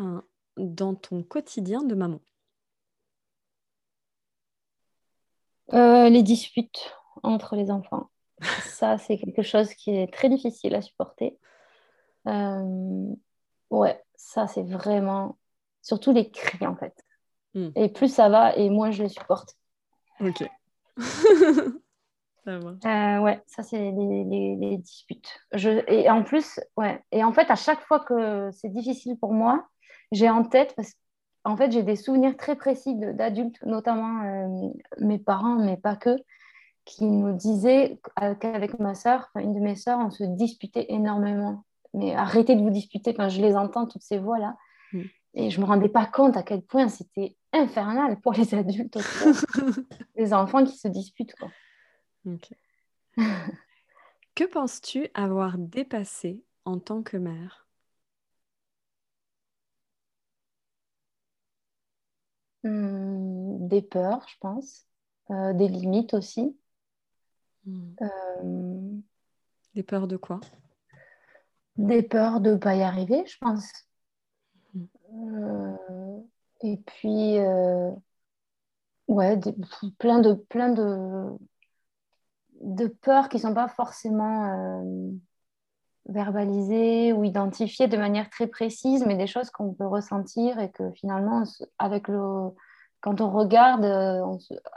[0.57, 2.19] dans ton quotidien de maman
[5.73, 8.09] euh, Les disputes entre les enfants.
[8.63, 11.37] ça, c'est quelque chose qui est très difficile à supporter.
[12.27, 13.13] Euh,
[13.69, 15.37] ouais, ça, c'est vraiment.
[15.81, 16.93] Surtout les cris, en fait.
[17.53, 17.69] Hmm.
[17.75, 19.55] Et plus ça va, et moins je les supporte.
[20.19, 20.43] Ok.
[22.47, 25.41] Euh, ouais, ça c'est les, disputes.
[25.51, 27.03] Je, et en plus, ouais.
[27.11, 29.67] Et en fait, à chaque fois que c'est difficile pour moi,
[30.11, 30.93] j'ai en tête parce
[31.43, 36.17] qu'en fait, j'ai des souvenirs très précis d'adultes, notamment euh, mes parents, mais pas que,
[36.85, 37.99] qui nous disaient
[38.39, 41.63] qu'avec ma soeur, une de mes soeurs, on se disputait énormément.
[41.93, 43.11] Mais arrêtez de vous disputer.
[43.11, 44.55] Enfin, je les entends toutes ces voix là.
[44.93, 45.01] Mm.
[45.33, 48.97] Et je me rendais pas compte à quel point c'était infernal pour les adultes,
[50.15, 51.49] les enfants qui se disputent quoi.
[54.35, 57.66] que penses-tu avoir dépassé en tant que mère?
[62.63, 64.87] Hmm, Des peurs, je pense.
[65.29, 66.57] Euh, des limites aussi.
[67.65, 67.95] Hmm.
[68.01, 69.01] Euh,
[69.75, 70.39] des peurs de quoi?
[71.75, 73.69] Des peurs de ne pas y arriver, je pense.
[74.75, 76.19] Euh,
[76.61, 77.37] et puis,
[79.07, 79.39] ouais,
[79.99, 81.37] plein de, plein de,
[82.61, 84.83] de peurs qui ne sont pas forcément
[86.07, 90.91] verbalisées ou identifiées de manière très précise, mais des choses qu'on peut ressentir et que
[90.91, 91.43] finalement,
[91.79, 92.49] avec le,
[93.01, 94.23] quand on regarde euh,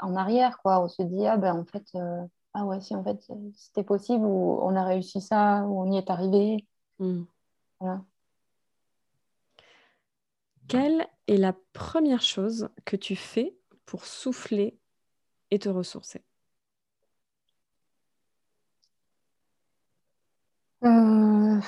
[0.00, 2.22] en arrière, quoi, on se dit ah ben en fait euh,
[2.54, 3.20] ah ouais si en fait
[3.54, 6.66] c'était possible ou on a réussi ça ou on y est arrivé.
[6.98, 7.22] Hmm.
[7.80, 8.02] Voilà.
[10.68, 14.78] Quelle est la première chose que tu fais pour souffler
[15.50, 16.22] et te ressourcer?
[20.84, 21.60] Euh,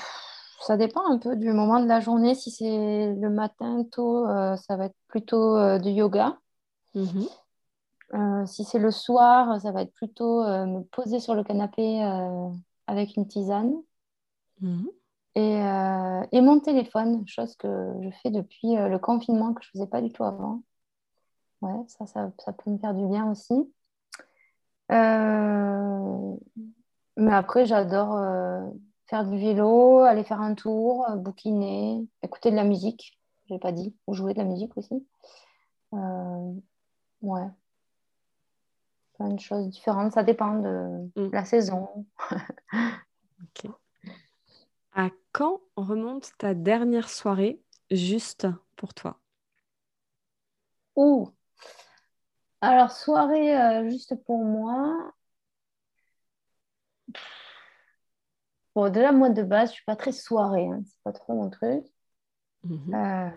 [0.61, 2.35] ça dépend un peu du moment de la journée.
[2.35, 6.37] Si c'est le matin tôt, euh, ça va être plutôt euh, du yoga.
[6.95, 7.25] Mhm.
[8.45, 12.03] si c'est le soir, ça va être plutôt me poser sur le canapé
[12.85, 13.73] avec une tisane.
[14.61, 14.87] Mhm.
[15.33, 15.57] Et,
[16.31, 20.03] et, mon téléphone, chose que je fais depuis le confinement que je ne faisais pas
[20.03, 20.61] du tout avant.
[21.63, 23.55] Ouais, ça, ça, ça, peut me faire du bien aussi.
[24.89, 26.35] mais
[27.33, 28.15] après, j'adore
[29.13, 33.71] faire du vélo, aller faire un tour, euh, bouquiner, écouter de la musique, j'ai pas
[33.71, 35.05] dit, ou jouer de la musique aussi.
[35.93, 36.53] Euh,
[37.21, 37.47] ouais.
[39.13, 41.29] Plein de choses différentes, ça dépend de mm.
[41.31, 42.07] la saison.
[42.31, 43.71] ok.
[44.95, 49.19] À quand remonte ta dernière soirée juste pour toi?
[50.95, 51.29] Ouh
[52.61, 55.13] Alors, soirée euh, juste pour moi,
[58.75, 60.67] Bon, déjà, moi, de base, je suis pas très soirée.
[60.67, 60.81] Hein.
[60.85, 61.85] C'est pas trop mon truc.
[62.63, 62.95] Mhm.
[62.95, 63.29] Euh,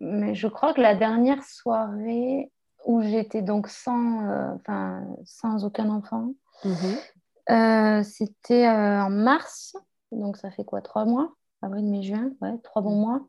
[0.00, 2.50] mais je crois que la dernière soirée
[2.84, 8.04] où j'étais donc sans, euh, sans aucun enfant, mhm.
[8.04, 9.76] c'était en mars.
[10.12, 11.34] Donc ça fait quoi Trois mois?
[11.62, 13.26] Avril, mai, juin Ouais, trois bons mois.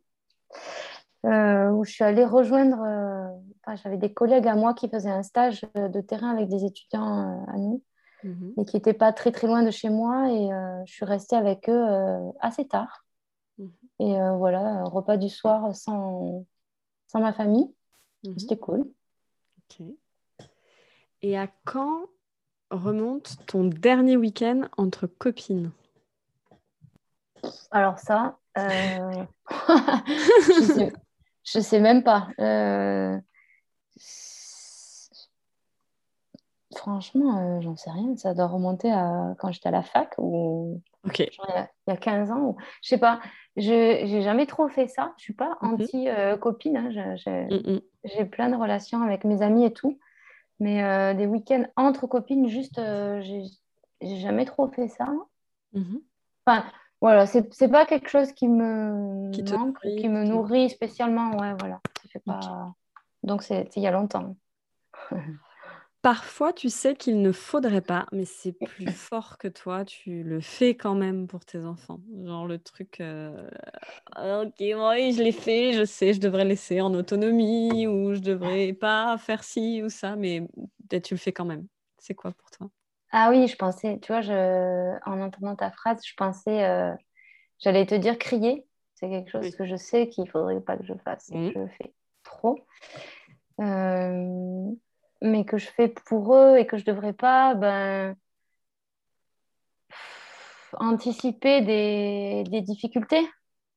[1.24, 2.84] où je suis allée rejoindre,
[3.84, 7.58] j'avais des collègues à moi qui faisaient un stage de terrain avec des étudiants à
[7.58, 7.82] nous
[8.24, 8.54] mhm.
[8.58, 10.50] et qui n'étaient pas très très loin de chez moi et
[10.86, 11.86] je suis restée avec eux
[12.40, 13.06] assez tard.
[13.58, 13.72] Mhm.
[14.00, 16.46] Et voilà, repas du soir sans,
[17.08, 17.74] sans ma famille.
[18.24, 18.40] Mhm.
[18.40, 18.86] C'était cool.
[19.70, 19.86] Ok.
[21.22, 22.06] Et à quand
[22.70, 25.72] remonte ton dernier week-end entre copines?
[27.72, 29.26] Alors ça, euh...
[31.44, 32.28] je, sais, même pas.
[32.40, 33.18] Euh...
[36.78, 38.16] Franchement, euh, j'en sais rien.
[38.18, 41.28] Ça doit remonter à quand j'étais à la fac ou il,
[41.88, 42.40] y a, 15 ans.
[42.40, 42.58] Ou...
[42.84, 43.20] Je sais pas.
[43.56, 45.14] Je n'ai jamais trop fait ça.
[45.18, 45.74] Je suis pas mhm.
[45.74, 46.78] anti-copine.
[46.78, 47.16] Hein.
[48.04, 50.00] J'ai plein de relations avec mes amis et tout.
[50.60, 55.08] Mais euh, des week-ends entre copines, juste, euh, j'ai jamais trop fait ça.
[55.74, 56.02] Mhm.
[56.46, 56.66] Enfin,
[57.02, 61.32] voilà, c'est pas quelque chose qui me qui manque, qui me nourrit spécialement.
[61.38, 61.80] Ouais, voilà.
[62.26, 62.74] Pas...
[63.24, 64.36] Donc, c'est il y a longtemps.
[66.08, 70.40] Parfois, tu sais qu'il ne faudrait pas, mais c'est plus fort que toi, tu le
[70.40, 72.00] fais quand même pour tes enfants.
[72.24, 73.50] Genre le truc, euh,
[74.16, 78.22] «Ah, ok, oui, je l'ai fait, je sais, je devrais laisser en autonomie ou je
[78.22, 80.48] devrais pas faire ci ou ça, mais
[80.90, 81.68] tu le fais quand même.
[81.98, 82.70] C'est quoi pour toi?
[83.12, 86.94] Ah oui, je pensais, tu vois, je, en entendant ta phrase, je pensais, euh,
[87.60, 88.66] j'allais te dire crier.
[88.96, 91.68] C'est quelque chose que je sais qu'il faudrait pas que je fasse et que mmh.
[91.68, 91.94] je fais
[92.24, 92.58] trop.
[93.60, 94.72] Euh,
[95.22, 98.16] mais que je fais pour eux et que je ne devrais pas ben,
[100.74, 103.28] anticiper des, des difficultés.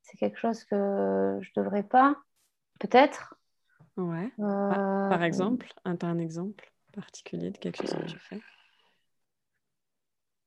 [0.01, 2.15] C'est quelque chose que je ne devrais pas,
[2.79, 3.35] peut-être.
[3.97, 4.31] Ouais.
[4.39, 8.41] Euh, par exemple, un, un exemple particulier de quelque chose que tu fais?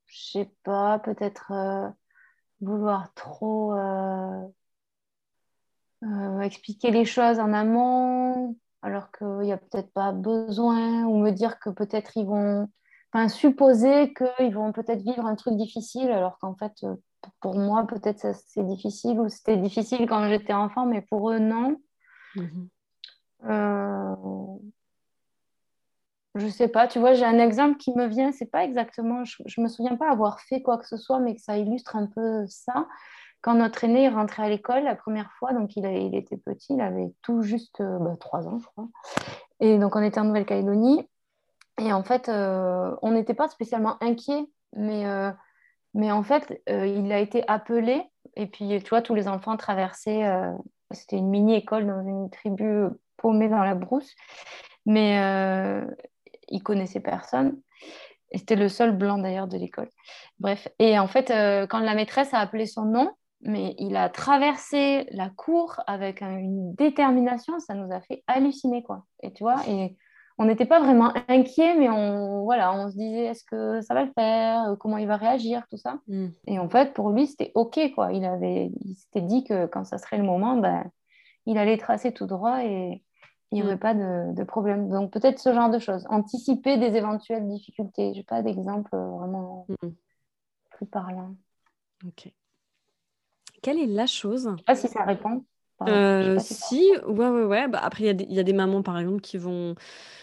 [0.07, 1.89] Je sais pas, peut-être euh,
[2.61, 4.47] vouloir trop euh,
[6.41, 11.57] expliquer les choses en amont, alors qu'il n'y a peut-être pas besoin, ou me dire
[11.57, 12.69] que peut-être ils vont,
[13.11, 16.95] enfin, supposer qu'ils vont peut-être vivre un truc difficile, alors qu'en fait, euh,
[17.41, 21.81] pour moi, peut-être c'est difficile, ou c'était difficile quand j'étais enfant, mais pour eux, non.
[22.35, 22.69] Mhm.
[23.45, 24.15] Euh...
[26.35, 29.41] Je sais pas, tu vois, j'ai un exemple qui me vient, c'est pas exactement, je,
[29.47, 32.05] je me souviens pas avoir fait quoi que ce soit, mais que ça illustre un
[32.05, 32.87] peu ça
[33.45, 36.81] quand notre aîné est rentré à l'école la première fois, donc il, était petit, il
[36.81, 38.87] avait tout juste euh, bah, trois ans, je crois.
[39.59, 41.07] Et donc on était en Nouvelle-Calédonie.
[41.79, 45.29] Et en fait, euh, on n'était pas spécialement inquiet, mais, euh,
[45.93, 48.01] en fait, il a été appelé.
[48.35, 50.23] Et puis, tu vois, tous les enfants traversaient.
[50.89, 54.11] C'était une mini-école dans une tribu paumée dans la brousse.
[54.87, 55.17] Mais
[56.47, 57.59] il connaissait personne.
[58.33, 59.89] C'était le seul blanc d'ailleurs de l'école.
[60.39, 60.67] Bref.
[60.79, 61.27] Et en fait,
[61.69, 63.11] quand la maîtresse a appelé son nom,
[63.45, 69.05] mais il a traversé la cour avec une détermination, ça nous a fait halluciner, quoi.
[69.21, 69.95] Et tu vois, et
[70.37, 74.03] on n'était pas vraiment inquiets, mais on, voilà, on se disait, est-ce que ça va
[74.03, 74.75] le faire?
[74.79, 75.65] Comment il va réagir?
[75.69, 75.99] Tout ça.
[76.07, 76.27] Mm.
[76.47, 78.11] Et en fait, pour lui, c'était OK, quoi.
[78.11, 80.83] Il, avait, il s'était dit que quand ça serait le moment, ben,
[81.45, 83.01] il allait tracer tout droit et
[83.51, 83.79] il n'y aurait mm.
[83.79, 84.89] pas de, problème.
[84.89, 86.05] Donc, peut-être ce genre de choses.
[86.09, 88.13] Anticiper des éventuelles difficultés.
[88.13, 89.89] Je n'ai pas d'exemple vraiment mm.
[90.71, 91.35] plus parlant.
[92.05, 92.33] OK.
[93.61, 95.43] Quelle est la chose Je sais pas si ça répond.
[95.87, 97.67] Euh, si, ouais, ouais, ouais.
[97.67, 99.75] Bah, après, il y, a des mamans, par exemple, qui vont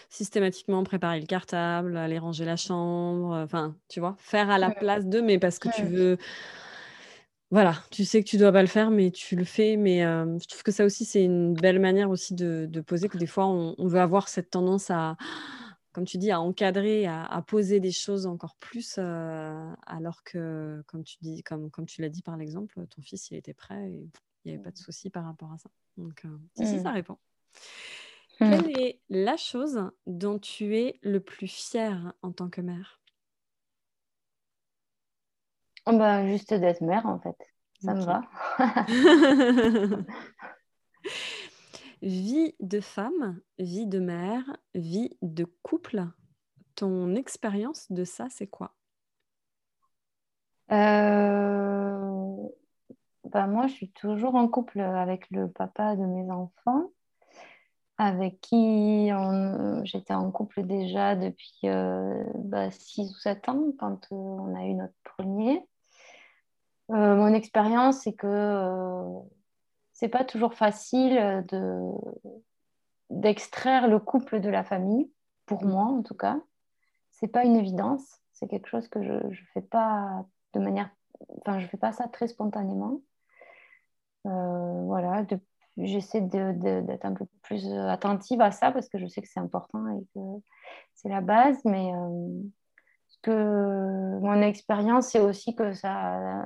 [0.09, 5.05] systématiquement préparer le cartable, aller ranger la chambre, enfin, tu vois, faire à la place
[5.05, 6.17] d'eux, mais parce que tu veux.
[7.51, 9.77] Voilà, tu sais que tu dois pas le faire, mais tu le fais.
[9.77, 13.17] Mais euh, je trouve que ça aussi, c'est une belle manière aussi de, poser que
[13.19, 15.17] des fois, on, veut avoir cette tendance à
[15.93, 21.03] comme tu dis, à encadrer, à, poser des choses encore plus, euh, alors que, comme
[21.03, 24.09] tu dis, comme, comme tu l'as dit par l'exemple, ton fils, il était prêt et
[24.43, 25.69] il n'y avait pas de souci par rapport à ça.
[25.97, 26.93] Donc, euh, si, ça mmh.
[26.93, 27.17] répond.
[28.39, 28.49] Mmh.
[28.49, 32.99] Quelle est la chose dont tu es le plus fière en tant que mère?
[35.85, 37.37] Oh bah, Juste d'être mère, en fait.
[37.81, 38.21] Ça me va.
[42.03, 44.43] Vie de femme, vie de mère,
[44.75, 46.03] vie de couple.
[46.75, 48.73] Ton expérience de ça, c'est quoi?
[50.73, 52.35] Euh,
[53.23, 56.91] bah, Moi, je suis toujours en couple avec le papa de mes enfants,
[57.97, 59.09] avec qui
[59.85, 64.65] j'étais en couple déjà depuis 6 euh, bah, ou 7 ans quand euh, on a
[64.65, 65.65] eu notre premier.
[66.89, 69.23] mon expérience, c'est que
[70.03, 71.79] c'est pas toujours facile de
[73.09, 75.09] d'extraire le couple de la famille,
[75.45, 76.41] pour moi en tout cas.
[77.11, 80.89] C'est pas une évidence, c'est quelque chose que je ne fais pas de manière,
[81.39, 82.99] enfin je fais pas ça très spontanément.
[84.25, 85.25] Euh, voilà,
[85.77, 89.87] j'essaie d'être un peu plus attentive à ça parce que je sais que c'est important
[89.87, 90.19] et que
[90.95, 92.41] c'est la base, mais euh,
[93.21, 96.43] que mon expérience, c'est aussi que ça,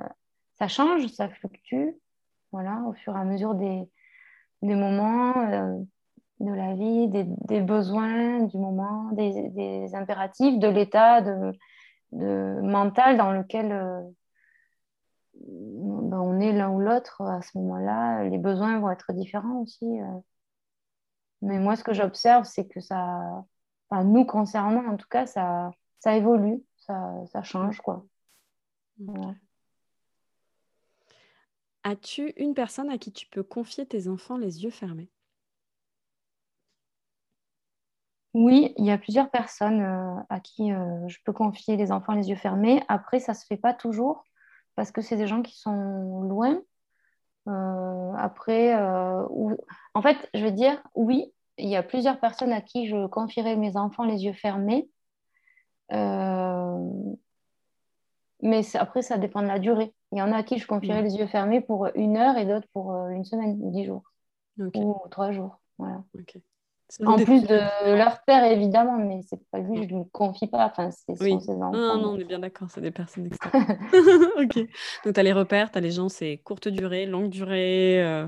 [0.60, 1.96] ça change, ça fluctue,
[2.52, 3.88] voilà, au fur et à mesure des,
[4.62, 5.78] des moments euh,
[6.40, 11.52] de la vie, des, des, besoins du moment, des, des impératifs, de l'état de,
[12.12, 14.00] de, mental dans lequel euh,
[15.34, 18.24] ben, on est l'un ou l'autre à ce moment-là.
[18.24, 20.00] Les besoins vont être différents aussi.
[20.00, 20.20] Euh.
[21.42, 23.44] Mais moi, ce que j'observe, c'est que ça,
[23.90, 28.04] enfin, nous concernant, en tout cas, ça, ça évolue, ça, ça change, quoi.
[31.84, 35.10] As-tu une personne à qui tu peux confier tes enfants les yeux fermés?
[38.34, 42.12] Oui, il y a plusieurs personnes euh, à qui euh, je peux confier les enfants
[42.12, 42.82] les yeux fermés.
[42.88, 44.24] Après, ça ne se fait pas toujours
[44.76, 46.60] parce que c'est des gens qui sont loin.
[47.48, 52.86] Euh, après, en fait, je veux dire, oui, il y a plusieurs personnes à qui
[52.86, 54.88] je confierai mes enfants les yeux fermés.
[58.42, 59.94] mais après, ça dépend de la durée.
[60.12, 62.46] Il y en a à qui je confierai les yeux fermés pour une heure et
[62.46, 64.02] d'autres pour euh, une semaine ou dix jours
[64.58, 65.60] ou trois jours.
[65.78, 66.02] Voilà.
[67.04, 70.64] En plus de leur père, évidemment, mais c'est pas lui, je ne lui confie pas.
[70.66, 71.72] Enfin, c'est ses enfants.
[71.72, 73.28] Non, non, on est bien d'accord, c'est des personnes
[74.38, 74.56] ok.
[75.04, 78.02] Donc, tu as les repères, tu as les gens, c'est courte durée, longue durée.
[78.02, 78.26] Euh,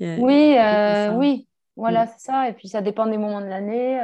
[0.00, 2.08] oui, euh, oui, voilà, mm.
[2.08, 2.48] c'est ça.
[2.50, 3.98] Et puis, ça dépend des moments de l'année.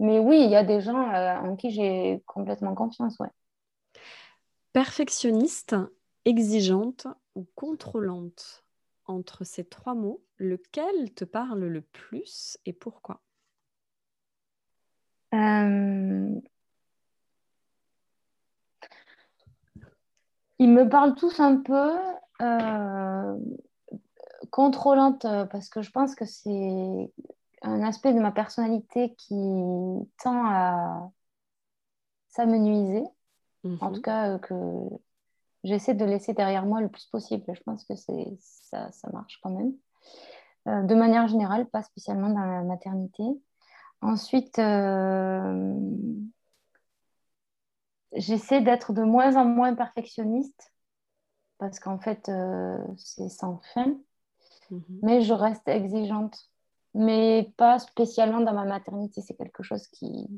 [0.00, 3.28] mais oui, il y a des gens en qui j'ai complètement confiance, ouais.
[4.72, 5.76] Perfectionniste,
[6.24, 8.64] exigeante ou contrôlante?
[9.06, 13.22] Entre ces trois mots, lequel te parle le plus et pourquoi?
[15.34, 16.40] Euh,
[20.58, 21.90] Ils me parlent tous un peu
[22.42, 23.38] euh,
[24.50, 27.12] contrôlante parce que je pense que c'est
[27.62, 29.34] un aspect de ma personnalité qui
[30.22, 31.10] tend à
[32.28, 33.04] s'amenuiser.
[33.64, 34.02] En tout mhm.
[34.02, 34.54] cas, euh, que
[35.64, 37.44] j'essaie de laisser derrière moi le plus possible.
[37.52, 39.72] Je pense que ça, ça marche quand même.
[40.68, 43.24] Euh, de manière générale, pas spécialement dans la maternité.
[44.00, 45.74] Ensuite, euh,
[48.12, 50.72] j'essaie d'être de moins en moins perfectionniste
[51.58, 52.30] parce qu'en fait,
[52.96, 53.96] c'est sans fin.
[54.70, 54.82] Mhm.
[55.02, 56.38] Mais je reste exigeante.
[56.94, 59.20] Mais pas spécialement dans ma maternité.
[59.20, 60.28] C'est quelque chose qui...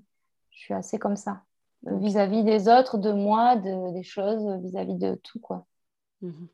[0.51, 1.43] Je suis assez comme ça
[1.83, 5.67] vis-à-vis des autres, de moi, de, des choses, vis-à-vis de tout, quoi.
[6.23, 6.49] Mhm.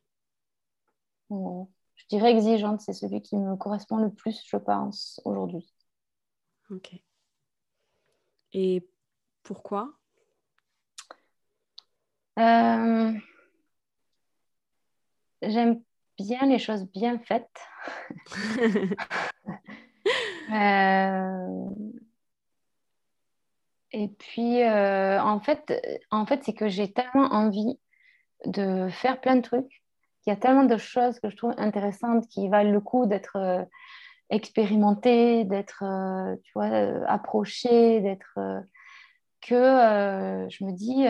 [1.31, 5.75] je dirais exigeante, c'est celui qui me correspond le plus, je pense, aujourd'hui.
[6.71, 6.95] Ok.
[8.53, 8.89] Et
[9.43, 9.93] pourquoi?
[12.39, 13.13] Euh,
[15.43, 15.83] J'aime
[16.19, 17.61] bien les choses bien faites.
[20.53, 21.69] euh,
[23.99, 25.73] et puis, euh, en fait,
[26.11, 27.79] en fait c'est que j'ai tellement envie
[28.45, 29.83] de faire plein de trucs.
[30.27, 33.37] Il y a tellement de choses que je trouve intéressantes qui valent le coup d'être
[33.37, 33.65] euh,
[34.29, 36.67] expérimentées, d'être, euh, tu vois,
[37.09, 38.39] approchées, d'être...
[39.41, 39.57] que
[40.51, 41.07] je me dis,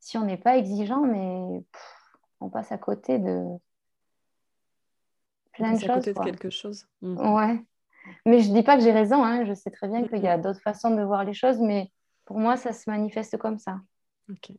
[0.00, 1.62] si on n'est pas exigeant, mais
[2.40, 3.44] on passe à côté de
[5.52, 5.90] plein de choses.
[5.90, 6.86] À côté de quelque chose.
[7.02, 7.34] Mmh.
[7.34, 7.62] Ouais.
[8.26, 9.44] Mais je ne dis pas que j'ai raison, hein.
[9.44, 11.90] je sais très bien qu'il y a d'autres façons de voir les choses, mais
[12.24, 13.80] pour moi, ça se manifeste comme ça.
[14.30, 14.52] Ok.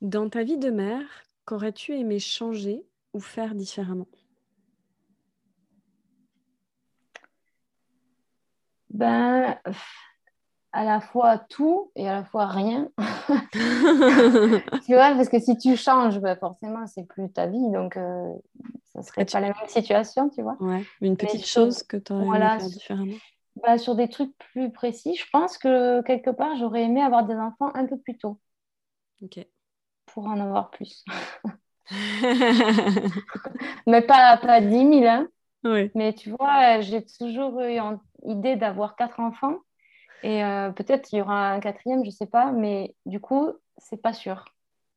[0.00, 4.08] Dans ta vie de mère, qu'aurais-tu aimé changer ou faire différemment?
[8.90, 9.58] Ben,
[10.74, 12.88] à la fois tout et à la fois rien.
[14.84, 18.32] tu vois, parce que si tu changes, ben forcément, c'est plus ta vie, donc euh,
[18.92, 20.56] ça serait pas la même situation, tu vois.
[20.60, 23.14] Ouais, une petite chose que tu aurais faire différemment.
[23.62, 27.36] Bah, sur des trucs plus précis, je pense que quelque part, j'aurais aimé avoir des
[27.36, 28.40] enfants un peu plus tôt.
[29.22, 29.46] Ok.
[30.06, 31.04] Pour en avoir plus.
[33.86, 35.28] Mais pas, pas 10 000, hein.
[35.62, 35.92] Oui.
[35.94, 37.78] Mais tu vois, j'ai toujours eu
[38.24, 39.58] l'idée d'avoir quatre enfants.
[40.24, 42.50] Et euh, peut-être il y aura un quatrième, je ne sais pas.
[42.50, 44.46] Mais du coup, c'est pas sûr.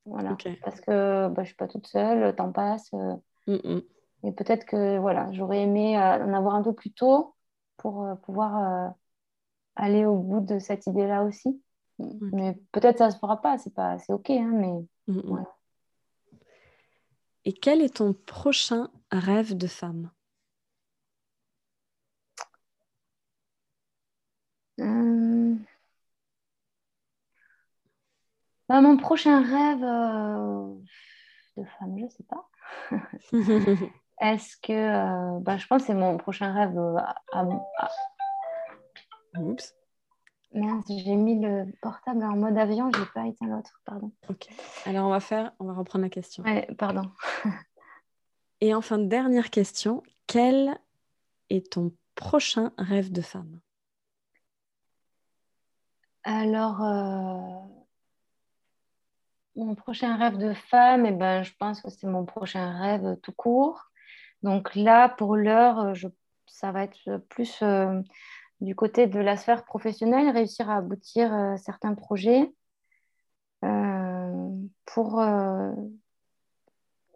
[0.06, 0.38] Voilà.
[0.64, 2.90] Parce que bah, je ne suis pas toute seule, le temps passe.
[2.94, 3.16] Euh.
[3.46, 3.82] Mm, mm.
[4.24, 7.36] Et peut-être que voilà, j'aurais aimé euh, en avoir un peu plus tôt
[7.76, 8.94] pour pouvoir
[9.76, 11.62] aller au bout de cette idée-là aussi.
[12.00, 14.74] Mais peut-être ça ne se fera pas, c'est pas, c'est ok, hein, mais
[15.08, 15.54] mm, voilà.
[17.46, 20.10] Et quel est ton prochain rêve de femme?
[28.70, 30.74] Bah, Mon prochain rêve euh,
[31.58, 32.50] de femme, je ne sais pas.
[34.22, 34.74] Est-ce que.
[34.74, 36.78] Euh, bah, je pense que c'est mon prochain rêve.
[37.32, 37.46] À,
[39.40, 39.76] Oups.
[40.54, 44.12] Merde, j'ai mis le portable en mode avion, j'ai pas éteint l'autre, pardon.
[44.30, 44.48] Ok.
[44.86, 46.44] Alors on va faire, on va reprendre la question.
[46.44, 47.12] Ouais, pardon.
[48.62, 50.80] Et enfin, dernière question, quel
[51.50, 53.60] est ton prochain rêve de femme?
[56.24, 57.77] Alors, euh,
[59.58, 63.32] mon prochain rêve de femme, eh ben, je pense que c'est mon prochain rêve tout
[63.32, 63.92] court.
[64.44, 65.94] Donc là, pour l'heure,
[66.46, 68.02] ça va être plus euh,
[68.62, 72.54] du côté de la sphère professionnelle, réussir à aboutir euh, certains projets
[73.64, 74.50] euh,
[74.86, 75.72] pour euh,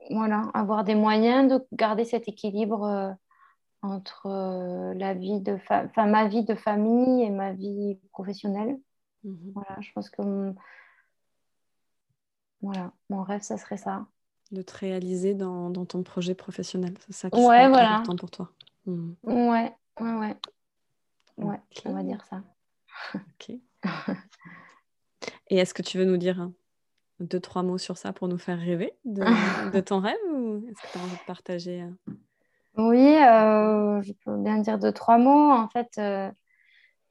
[0.09, 3.15] voilà, avoir des moyens de garder cet équilibre
[3.81, 5.57] entre la vie de
[5.97, 8.77] ma vie de famille et ma vie professionnelle.
[9.23, 9.51] Mhm.
[9.53, 10.53] Voilà, je pense que.
[12.61, 14.05] Voilà, mon rêve, ça serait ça.
[14.51, 17.95] De te réaliser dans, ton projet professionnel, c'est ça qui ouais, voilà.
[17.95, 18.51] important pour toi.
[18.85, 19.15] Mhm.
[19.23, 20.35] Ouais, ouais, ouais.
[21.37, 22.43] Ouais, on va dire ça.
[23.15, 23.55] ok.
[25.49, 26.49] Et est-ce que tu veux nous dire
[27.19, 30.91] deux, trois mots sur ça pour nous faire rêver de, ton rêve ou est-ce que
[30.93, 32.13] tu as envie de partager euh?
[32.77, 35.51] Oui, euh, je peux bien dire deux, trois mots.
[35.51, 36.31] En fait, euh,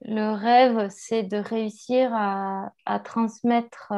[0.03, 2.73] le rêve, c'est de réussir à,
[3.05, 3.93] transmettre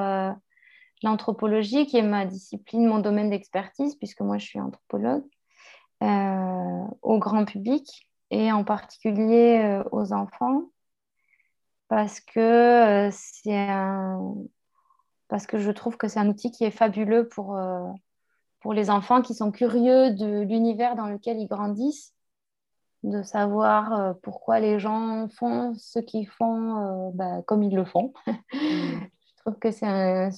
[1.02, 5.24] l'anthropologie, qui est ma discipline, mon domaine d'expertise, puisque moi je suis anthropologue,
[7.02, 10.62] au grand public et en particulier euh, aux enfants
[11.88, 12.40] parce que
[13.08, 13.10] euh,
[13.46, 14.34] un
[15.28, 17.88] parce que je trouve que c'est un outil qui est fabuleux pour, euh,
[18.60, 22.14] pour les enfants qui sont curieux de l'univers dans lequel ils grandissent,
[23.02, 28.12] de savoir pourquoi les gens font ce qu'ils font bah, comme ils le font.
[29.44, 30.30] Je trouve que c'est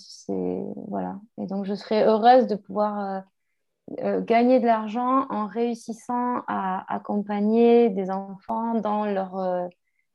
[0.89, 1.21] voilà.
[1.39, 3.25] Et donc je serais heureuse de pouvoir
[4.01, 9.69] euh, gagner de l'argent en réussissant à accompagner des enfants dans leur, euh,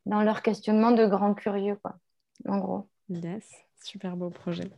[0.07, 1.95] dans leur questionnement de grands curieux, quoi,
[2.47, 2.89] en gros.
[3.09, 3.47] Yes,
[3.83, 4.71] super beau projet.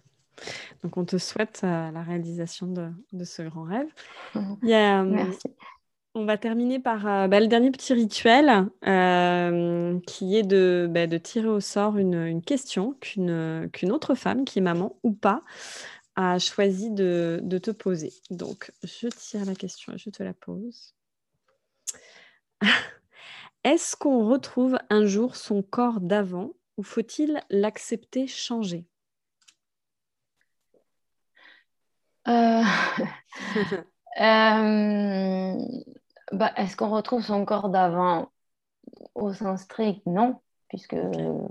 [0.84, 3.88] Donc, on te souhaite euh, la réalisation de, de, ce grand rêve.
[4.62, 5.48] Merci.
[6.14, 8.70] On va terminer par bah, le dernier petit rituel
[10.06, 14.60] qui est de, bah, de, tirer au sort une, une question qu'une autre femme, qui
[14.60, 15.42] est maman ou pas,
[16.16, 18.14] a choisi de, te poser.
[18.30, 20.94] Donc, je tire la question et je te la pose.
[23.64, 28.86] Est-ce qu'on retrouve un jour son corps d'avant ou faut-il l'accepter changer?
[32.28, 32.64] Euh,
[34.22, 35.56] euh,
[36.32, 38.30] bah, Est-ce qu'on retrouve son corps d'avant
[39.16, 40.98] Au sens strict, non, puisque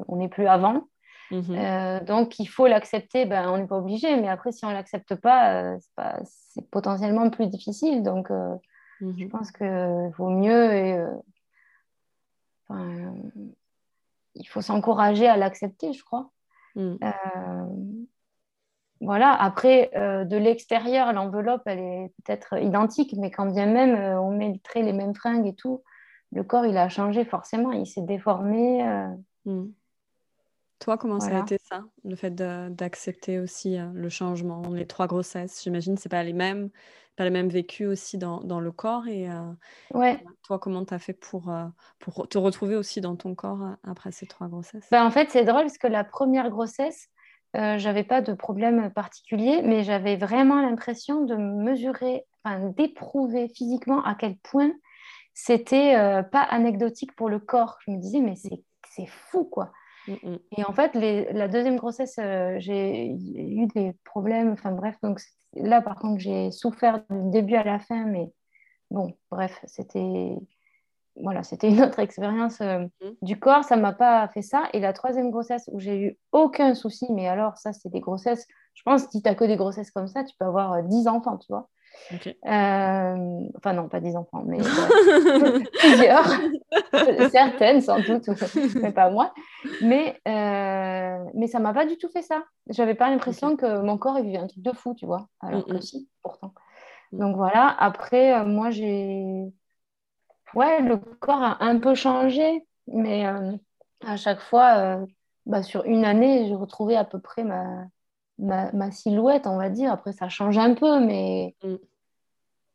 [0.09, 0.85] on n'est plus avant.
[1.31, 3.25] Mmh euh, donc, il faut l'accepter.
[3.25, 5.79] Ben, on n'est pas obligé, mais après, si on ne l'accepte pas, euh,
[6.25, 8.03] c'est potentiellement plus difficile.
[8.03, 8.57] Donc, euh,
[9.01, 10.73] mmh je pense qu'il vaut mieux.
[10.73, 10.99] Et,
[14.37, 16.31] il faut s'encourager à l'accepter, je crois.
[16.77, 16.97] Mmh.
[19.01, 19.33] Voilà.
[19.33, 24.93] Après, de l'extérieur, l'enveloppe, elle est peut-être identique, mais quand bien même on mettrait les
[24.93, 25.83] mêmes fringues et tout,
[26.33, 27.73] le corps, il a changé forcément.
[27.73, 28.85] Il s'est déformé.
[30.81, 35.07] Toi, comment ça a été ça, le fait d'accepter aussi euh, le changement, les trois
[35.07, 35.63] grossesses?
[35.63, 36.71] J'imagine c'est pas les mêmes,
[37.17, 39.07] pas les mêmes vécus aussi dans, dans le corps.
[39.07, 39.53] Et euh,
[39.93, 40.25] ouais.
[40.43, 41.67] toi, comment tu as fait pour, euh,
[41.99, 44.89] pour te retrouver aussi dans ton corps après ces trois grossesses?
[44.91, 47.11] Ben, En fait, c'est drôle parce que la première grossesse,
[47.57, 54.05] euh, j'avais pas de problème particulier, mais j'avais vraiment l'impression de mesurer, enfin, d'éprouver physiquement
[54.05, 54.73] à quel point
[55.35, 55.95] c'était
[56.33, 57.79] pas anecdotique pour le corps.
[57.87, 59.73] Je me disais, mais c'est fou, quoi.
[60.09, 60.39] Mm, mm.
[60.59, 64.53] Et en fait, la deuxième grossesse, euh, j'ai eu des problèmes.
[64.53, 65.21] Enfin bref, donc
[65.55, 68.33] là par contre, j'ai souffert du début à la fin, mais
[68.91, 70.37] bon, bref, c'était
[71.23, 73.11] voilà, c'était une autre expérience euh, mm.
[73.23, 73.65] du corps.
[73.65, 74.65] Ça m'a pas fait ça.
[74.73, 78.47] Et la troisième grossesse où j'ai eu aucun souci, mais alors ça, c'est des grossesses.
[78.75, 81.11] Je pense si tu as que des grossesses comme ça, tu peux avoir 10 euh,
[81.11, 81.69] enfants, tu vois.
[82.13, 84.59] Euh, enfin, non, pas des enfants, mais
[85.79, 86.27] plusieurs.
[87.31, 88.29] Certaines, sans doute,
[88.81, 89.33] mais pas moi.
[89.83, 92.45] Mais, euh, mais ça m'a pas du tout fait ça.
[92.69, 95.27] J'avais pas l'impression que mon corps vivait un truc de fou, tu vois.
[95.41, 96.53] Alors que si, pourtant.
[97.13, 97.19] Mm.
[97.19, 99.53] Donc voilà, après, euh, moi, j'ai.
[100.55, 103.25] Ouais, le corps a un peu changé, mais
[104.01, 105.05] à chaque fois,
[105.47, 107.87] bah, sur une année, j'ai retrouvé à peu près ma,
[108.39, 109.93] ma, silhouette, on va dire.
[109.93, 111.77] Après, ça change un peu, mais, mm.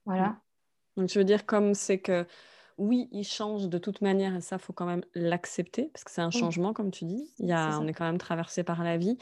[0.05, 0.37] Voilà.
[0.97, 2.25] Donc, je veux dire, comme c'est que
[2.77, 6.21] oui, il change de toute manière, et ça, faut quand même l'accepter, parce que c'est
[6.21, 7.33] un changement, comme tu dis.
[7.39, 9.17] Il y a, on est quand même traversé par la vie.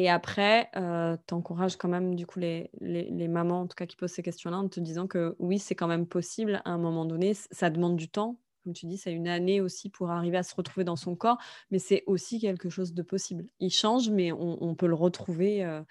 [0.00, 3.84] Et après, euh, tu encourages quand même, du coup, les, les, mamans, en tout cas,
[3.84, 6.78] qui posent ces questions-là, en te disant que oui, c'est quand même possible à un
[6.78, 7.34] moment donné.
[7.34, 8.38] Ça demande du temps.
[8.64, 11.36] Comme tu dis, c'est une année aussi pour arriver à se retrouver dans son corps,
[11.70, 13.44] mais c'est aussi quelque chose de possible.
[13.58, 15.66] Il change, mais on, peut le retrouver.
[15.66, 15.82] Euh,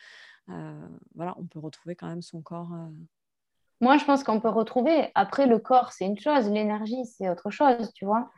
[0.49, 2.71] euh, voilà, on peut retrouver quand même son corps.
[3.79, 5.11] Moi, je pense qu'on peut retrouver.
[5.13, 8.31] Après, le corps, c'est une chose, l'énergie, c'est autre chose, tu vois.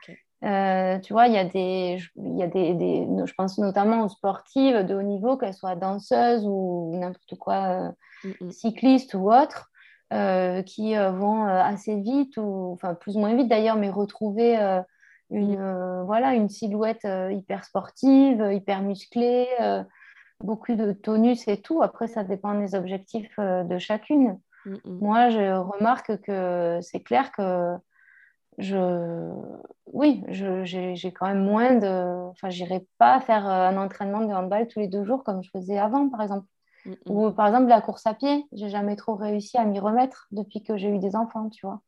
[0.44, 4.10] Euh, tu vois, il y a, des, y a des, des, je pense notamment aux
[4.10, 7.89] sportives de haut niveau, qu'elles soient danseuses ou n'importe quoi, euh,
[8.24, 8.52] mm, mm.
[8.52, 9.70] cyclistes ou autres,
[10.14, 14.58] euh, qui vont assez vite, ou enfin plus ou moins vite d'ailleurs, mais retrouver
[15.30, 16.04] une, mm.
[16.06, 19.48] voilà, une silhouette hyper sportive, hyper musclée,
[20.39, 21.84] beaucoup de tonus et tout.
[21.84, 24.39] Après, ça dépend des objectifs de chacune.
[24.86, 27.78] Moi, je remarque que c'est clair que
[28.58, 29.32] je,
[29.88, 32.30] oui, j'ai quand même moins de.
[32.30, 35.49] Enfin, j'irai pas faire euh, un entraînement de handball tous les deux jours comme je
[35.49, 36.45] faisais avant, par exemple.
[36.86, 36.93] Mm.
[37.08, 40.64] Ou par exemple, la course à pied, j'ai jamais trop réussi à m'y remettre depuis
[40.64, 41.82] que j'ai eu des enfants, tu vois.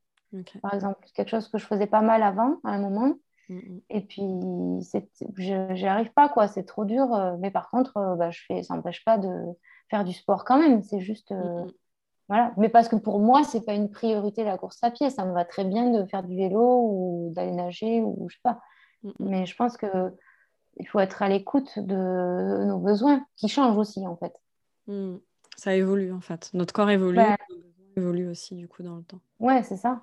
[0.61, 3.13] Par exemple, quelque chose que je faisais pas mal avant, à un moment.
[3.49, 6.47] Mm, Et puis, je n'y arrive pas, quoi.
[6.47, 7.13] C'est trop dur.
[7.13, 9.29] Euh, mais par contre, euh, bah, je fais, ça n'empêche pas de
[9.89, 10.81] faire du sport quand même.
[10.81, 11.33] C'est juste.
[12.33, 12.51] Voilà.
[12.57, 15.11] Mais parce que pour moi, ce n'est pas une priorité la course à pied.
[15.11, 18.41] Ça me va très bien de faire du vélo ou d'aller nager ou je sais
[18.41, 18.59] pas.
[19.19, 24.15] Mais je pense qu'il faut être à l'écoute de nos besoins qui changent aussi en
[24.15, 24.33] fait.
[24.87, 25.17] Mm.
[25.57, 26.49] Ça évolue en fait.
[26.55, 27.21] Notre corps évolue,
[27.95, 29.19] évoluent aussi du coup dans le temps.
[29.39, 30.01] Ouais, c'est ça.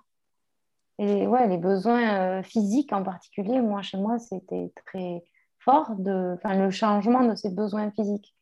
[1.00, 5.24] Et ouais, les besoins euh, physiques en particulier, moi chez moi, c'était très
[5.58, 8.36] fort de, le changement de ces besoins physiques.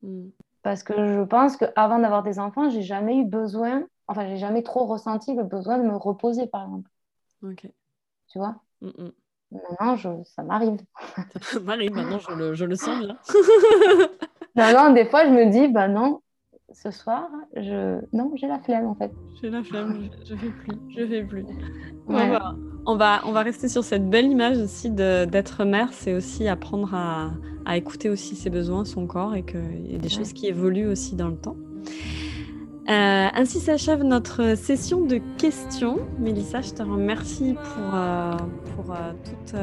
[0.00, 0.28] Mm.
[0.64, 4.62] Parce que je pense qu'avant d'avoir des enfants, j'ai jamais eu besoin, enfin, j'ai jamais
[4.62, 6.90] trop ressenti le besoin de me reposer, par exemple.
[7.42, 7.68] Ok.
[8.28, 8.56] Tu vois?
[8.80, 9.12] Mm, mm.
[9.52, 10.80] Maintenant, je, ça m'arrive.
[11.42, 12.98] Ça m'arrive, maintenant, je le, je le sens
[14.56, 16.22] non, non, des fois, je me dis, bah non,
[16.74, 18.00] ce soir, je...
[18.12, 19.12] non, j'ai la flemme, en fait.
[19.40, 21.46] J'ai la flemme, je ne fais plus, je fais plus.
[22.86, 26.94] On va, on va rester sur cette belle image aussi d'être mère, c'est aussi apprendre
[26.94, 27.30] à,
[27.64, 30.88] à, écouter aussi ses besoins, son corps et qu'il y a des choses qui évoluent
[30.88, 31.56] aussi dans le temps.
[32.90, 36.00] Euh, ainsi s'achève notre session de questions.
[36.18, 38.32] Mélissa, je te remercie pour, euh,
[38.76, 39.54] pour euh, toute,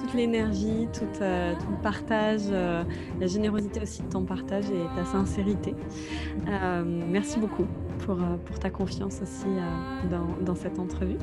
[0.00, 5.74] toute l'énergie, tout, tout, le partage, la générosité aussi de ton partage et ta sincérité.
[7.08, 7.66] merci beaucoup
[7.98, 9.46] pour, pour ta confiance aussi
[10.10, 11.18] dans, dans cette entrevue.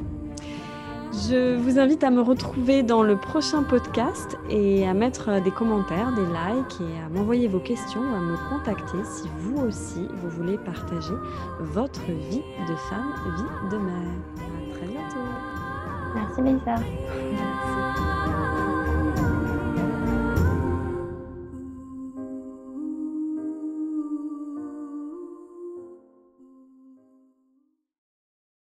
[1.30, 6.12] Je vous invite à me retrouver dans le prochain podcast et à mettre des commentaires,
[6.12, 10.30] des likes et à m'envoyer vos questions ou à me contacter si vous aussi vous
[10.30, 11.14] voulez partager
[11.60, 14.12] votre vie de femme, vie de mère.
[14.38, 15.20] À très bientôt.
[16.16, 16.76] Merci Mélissa.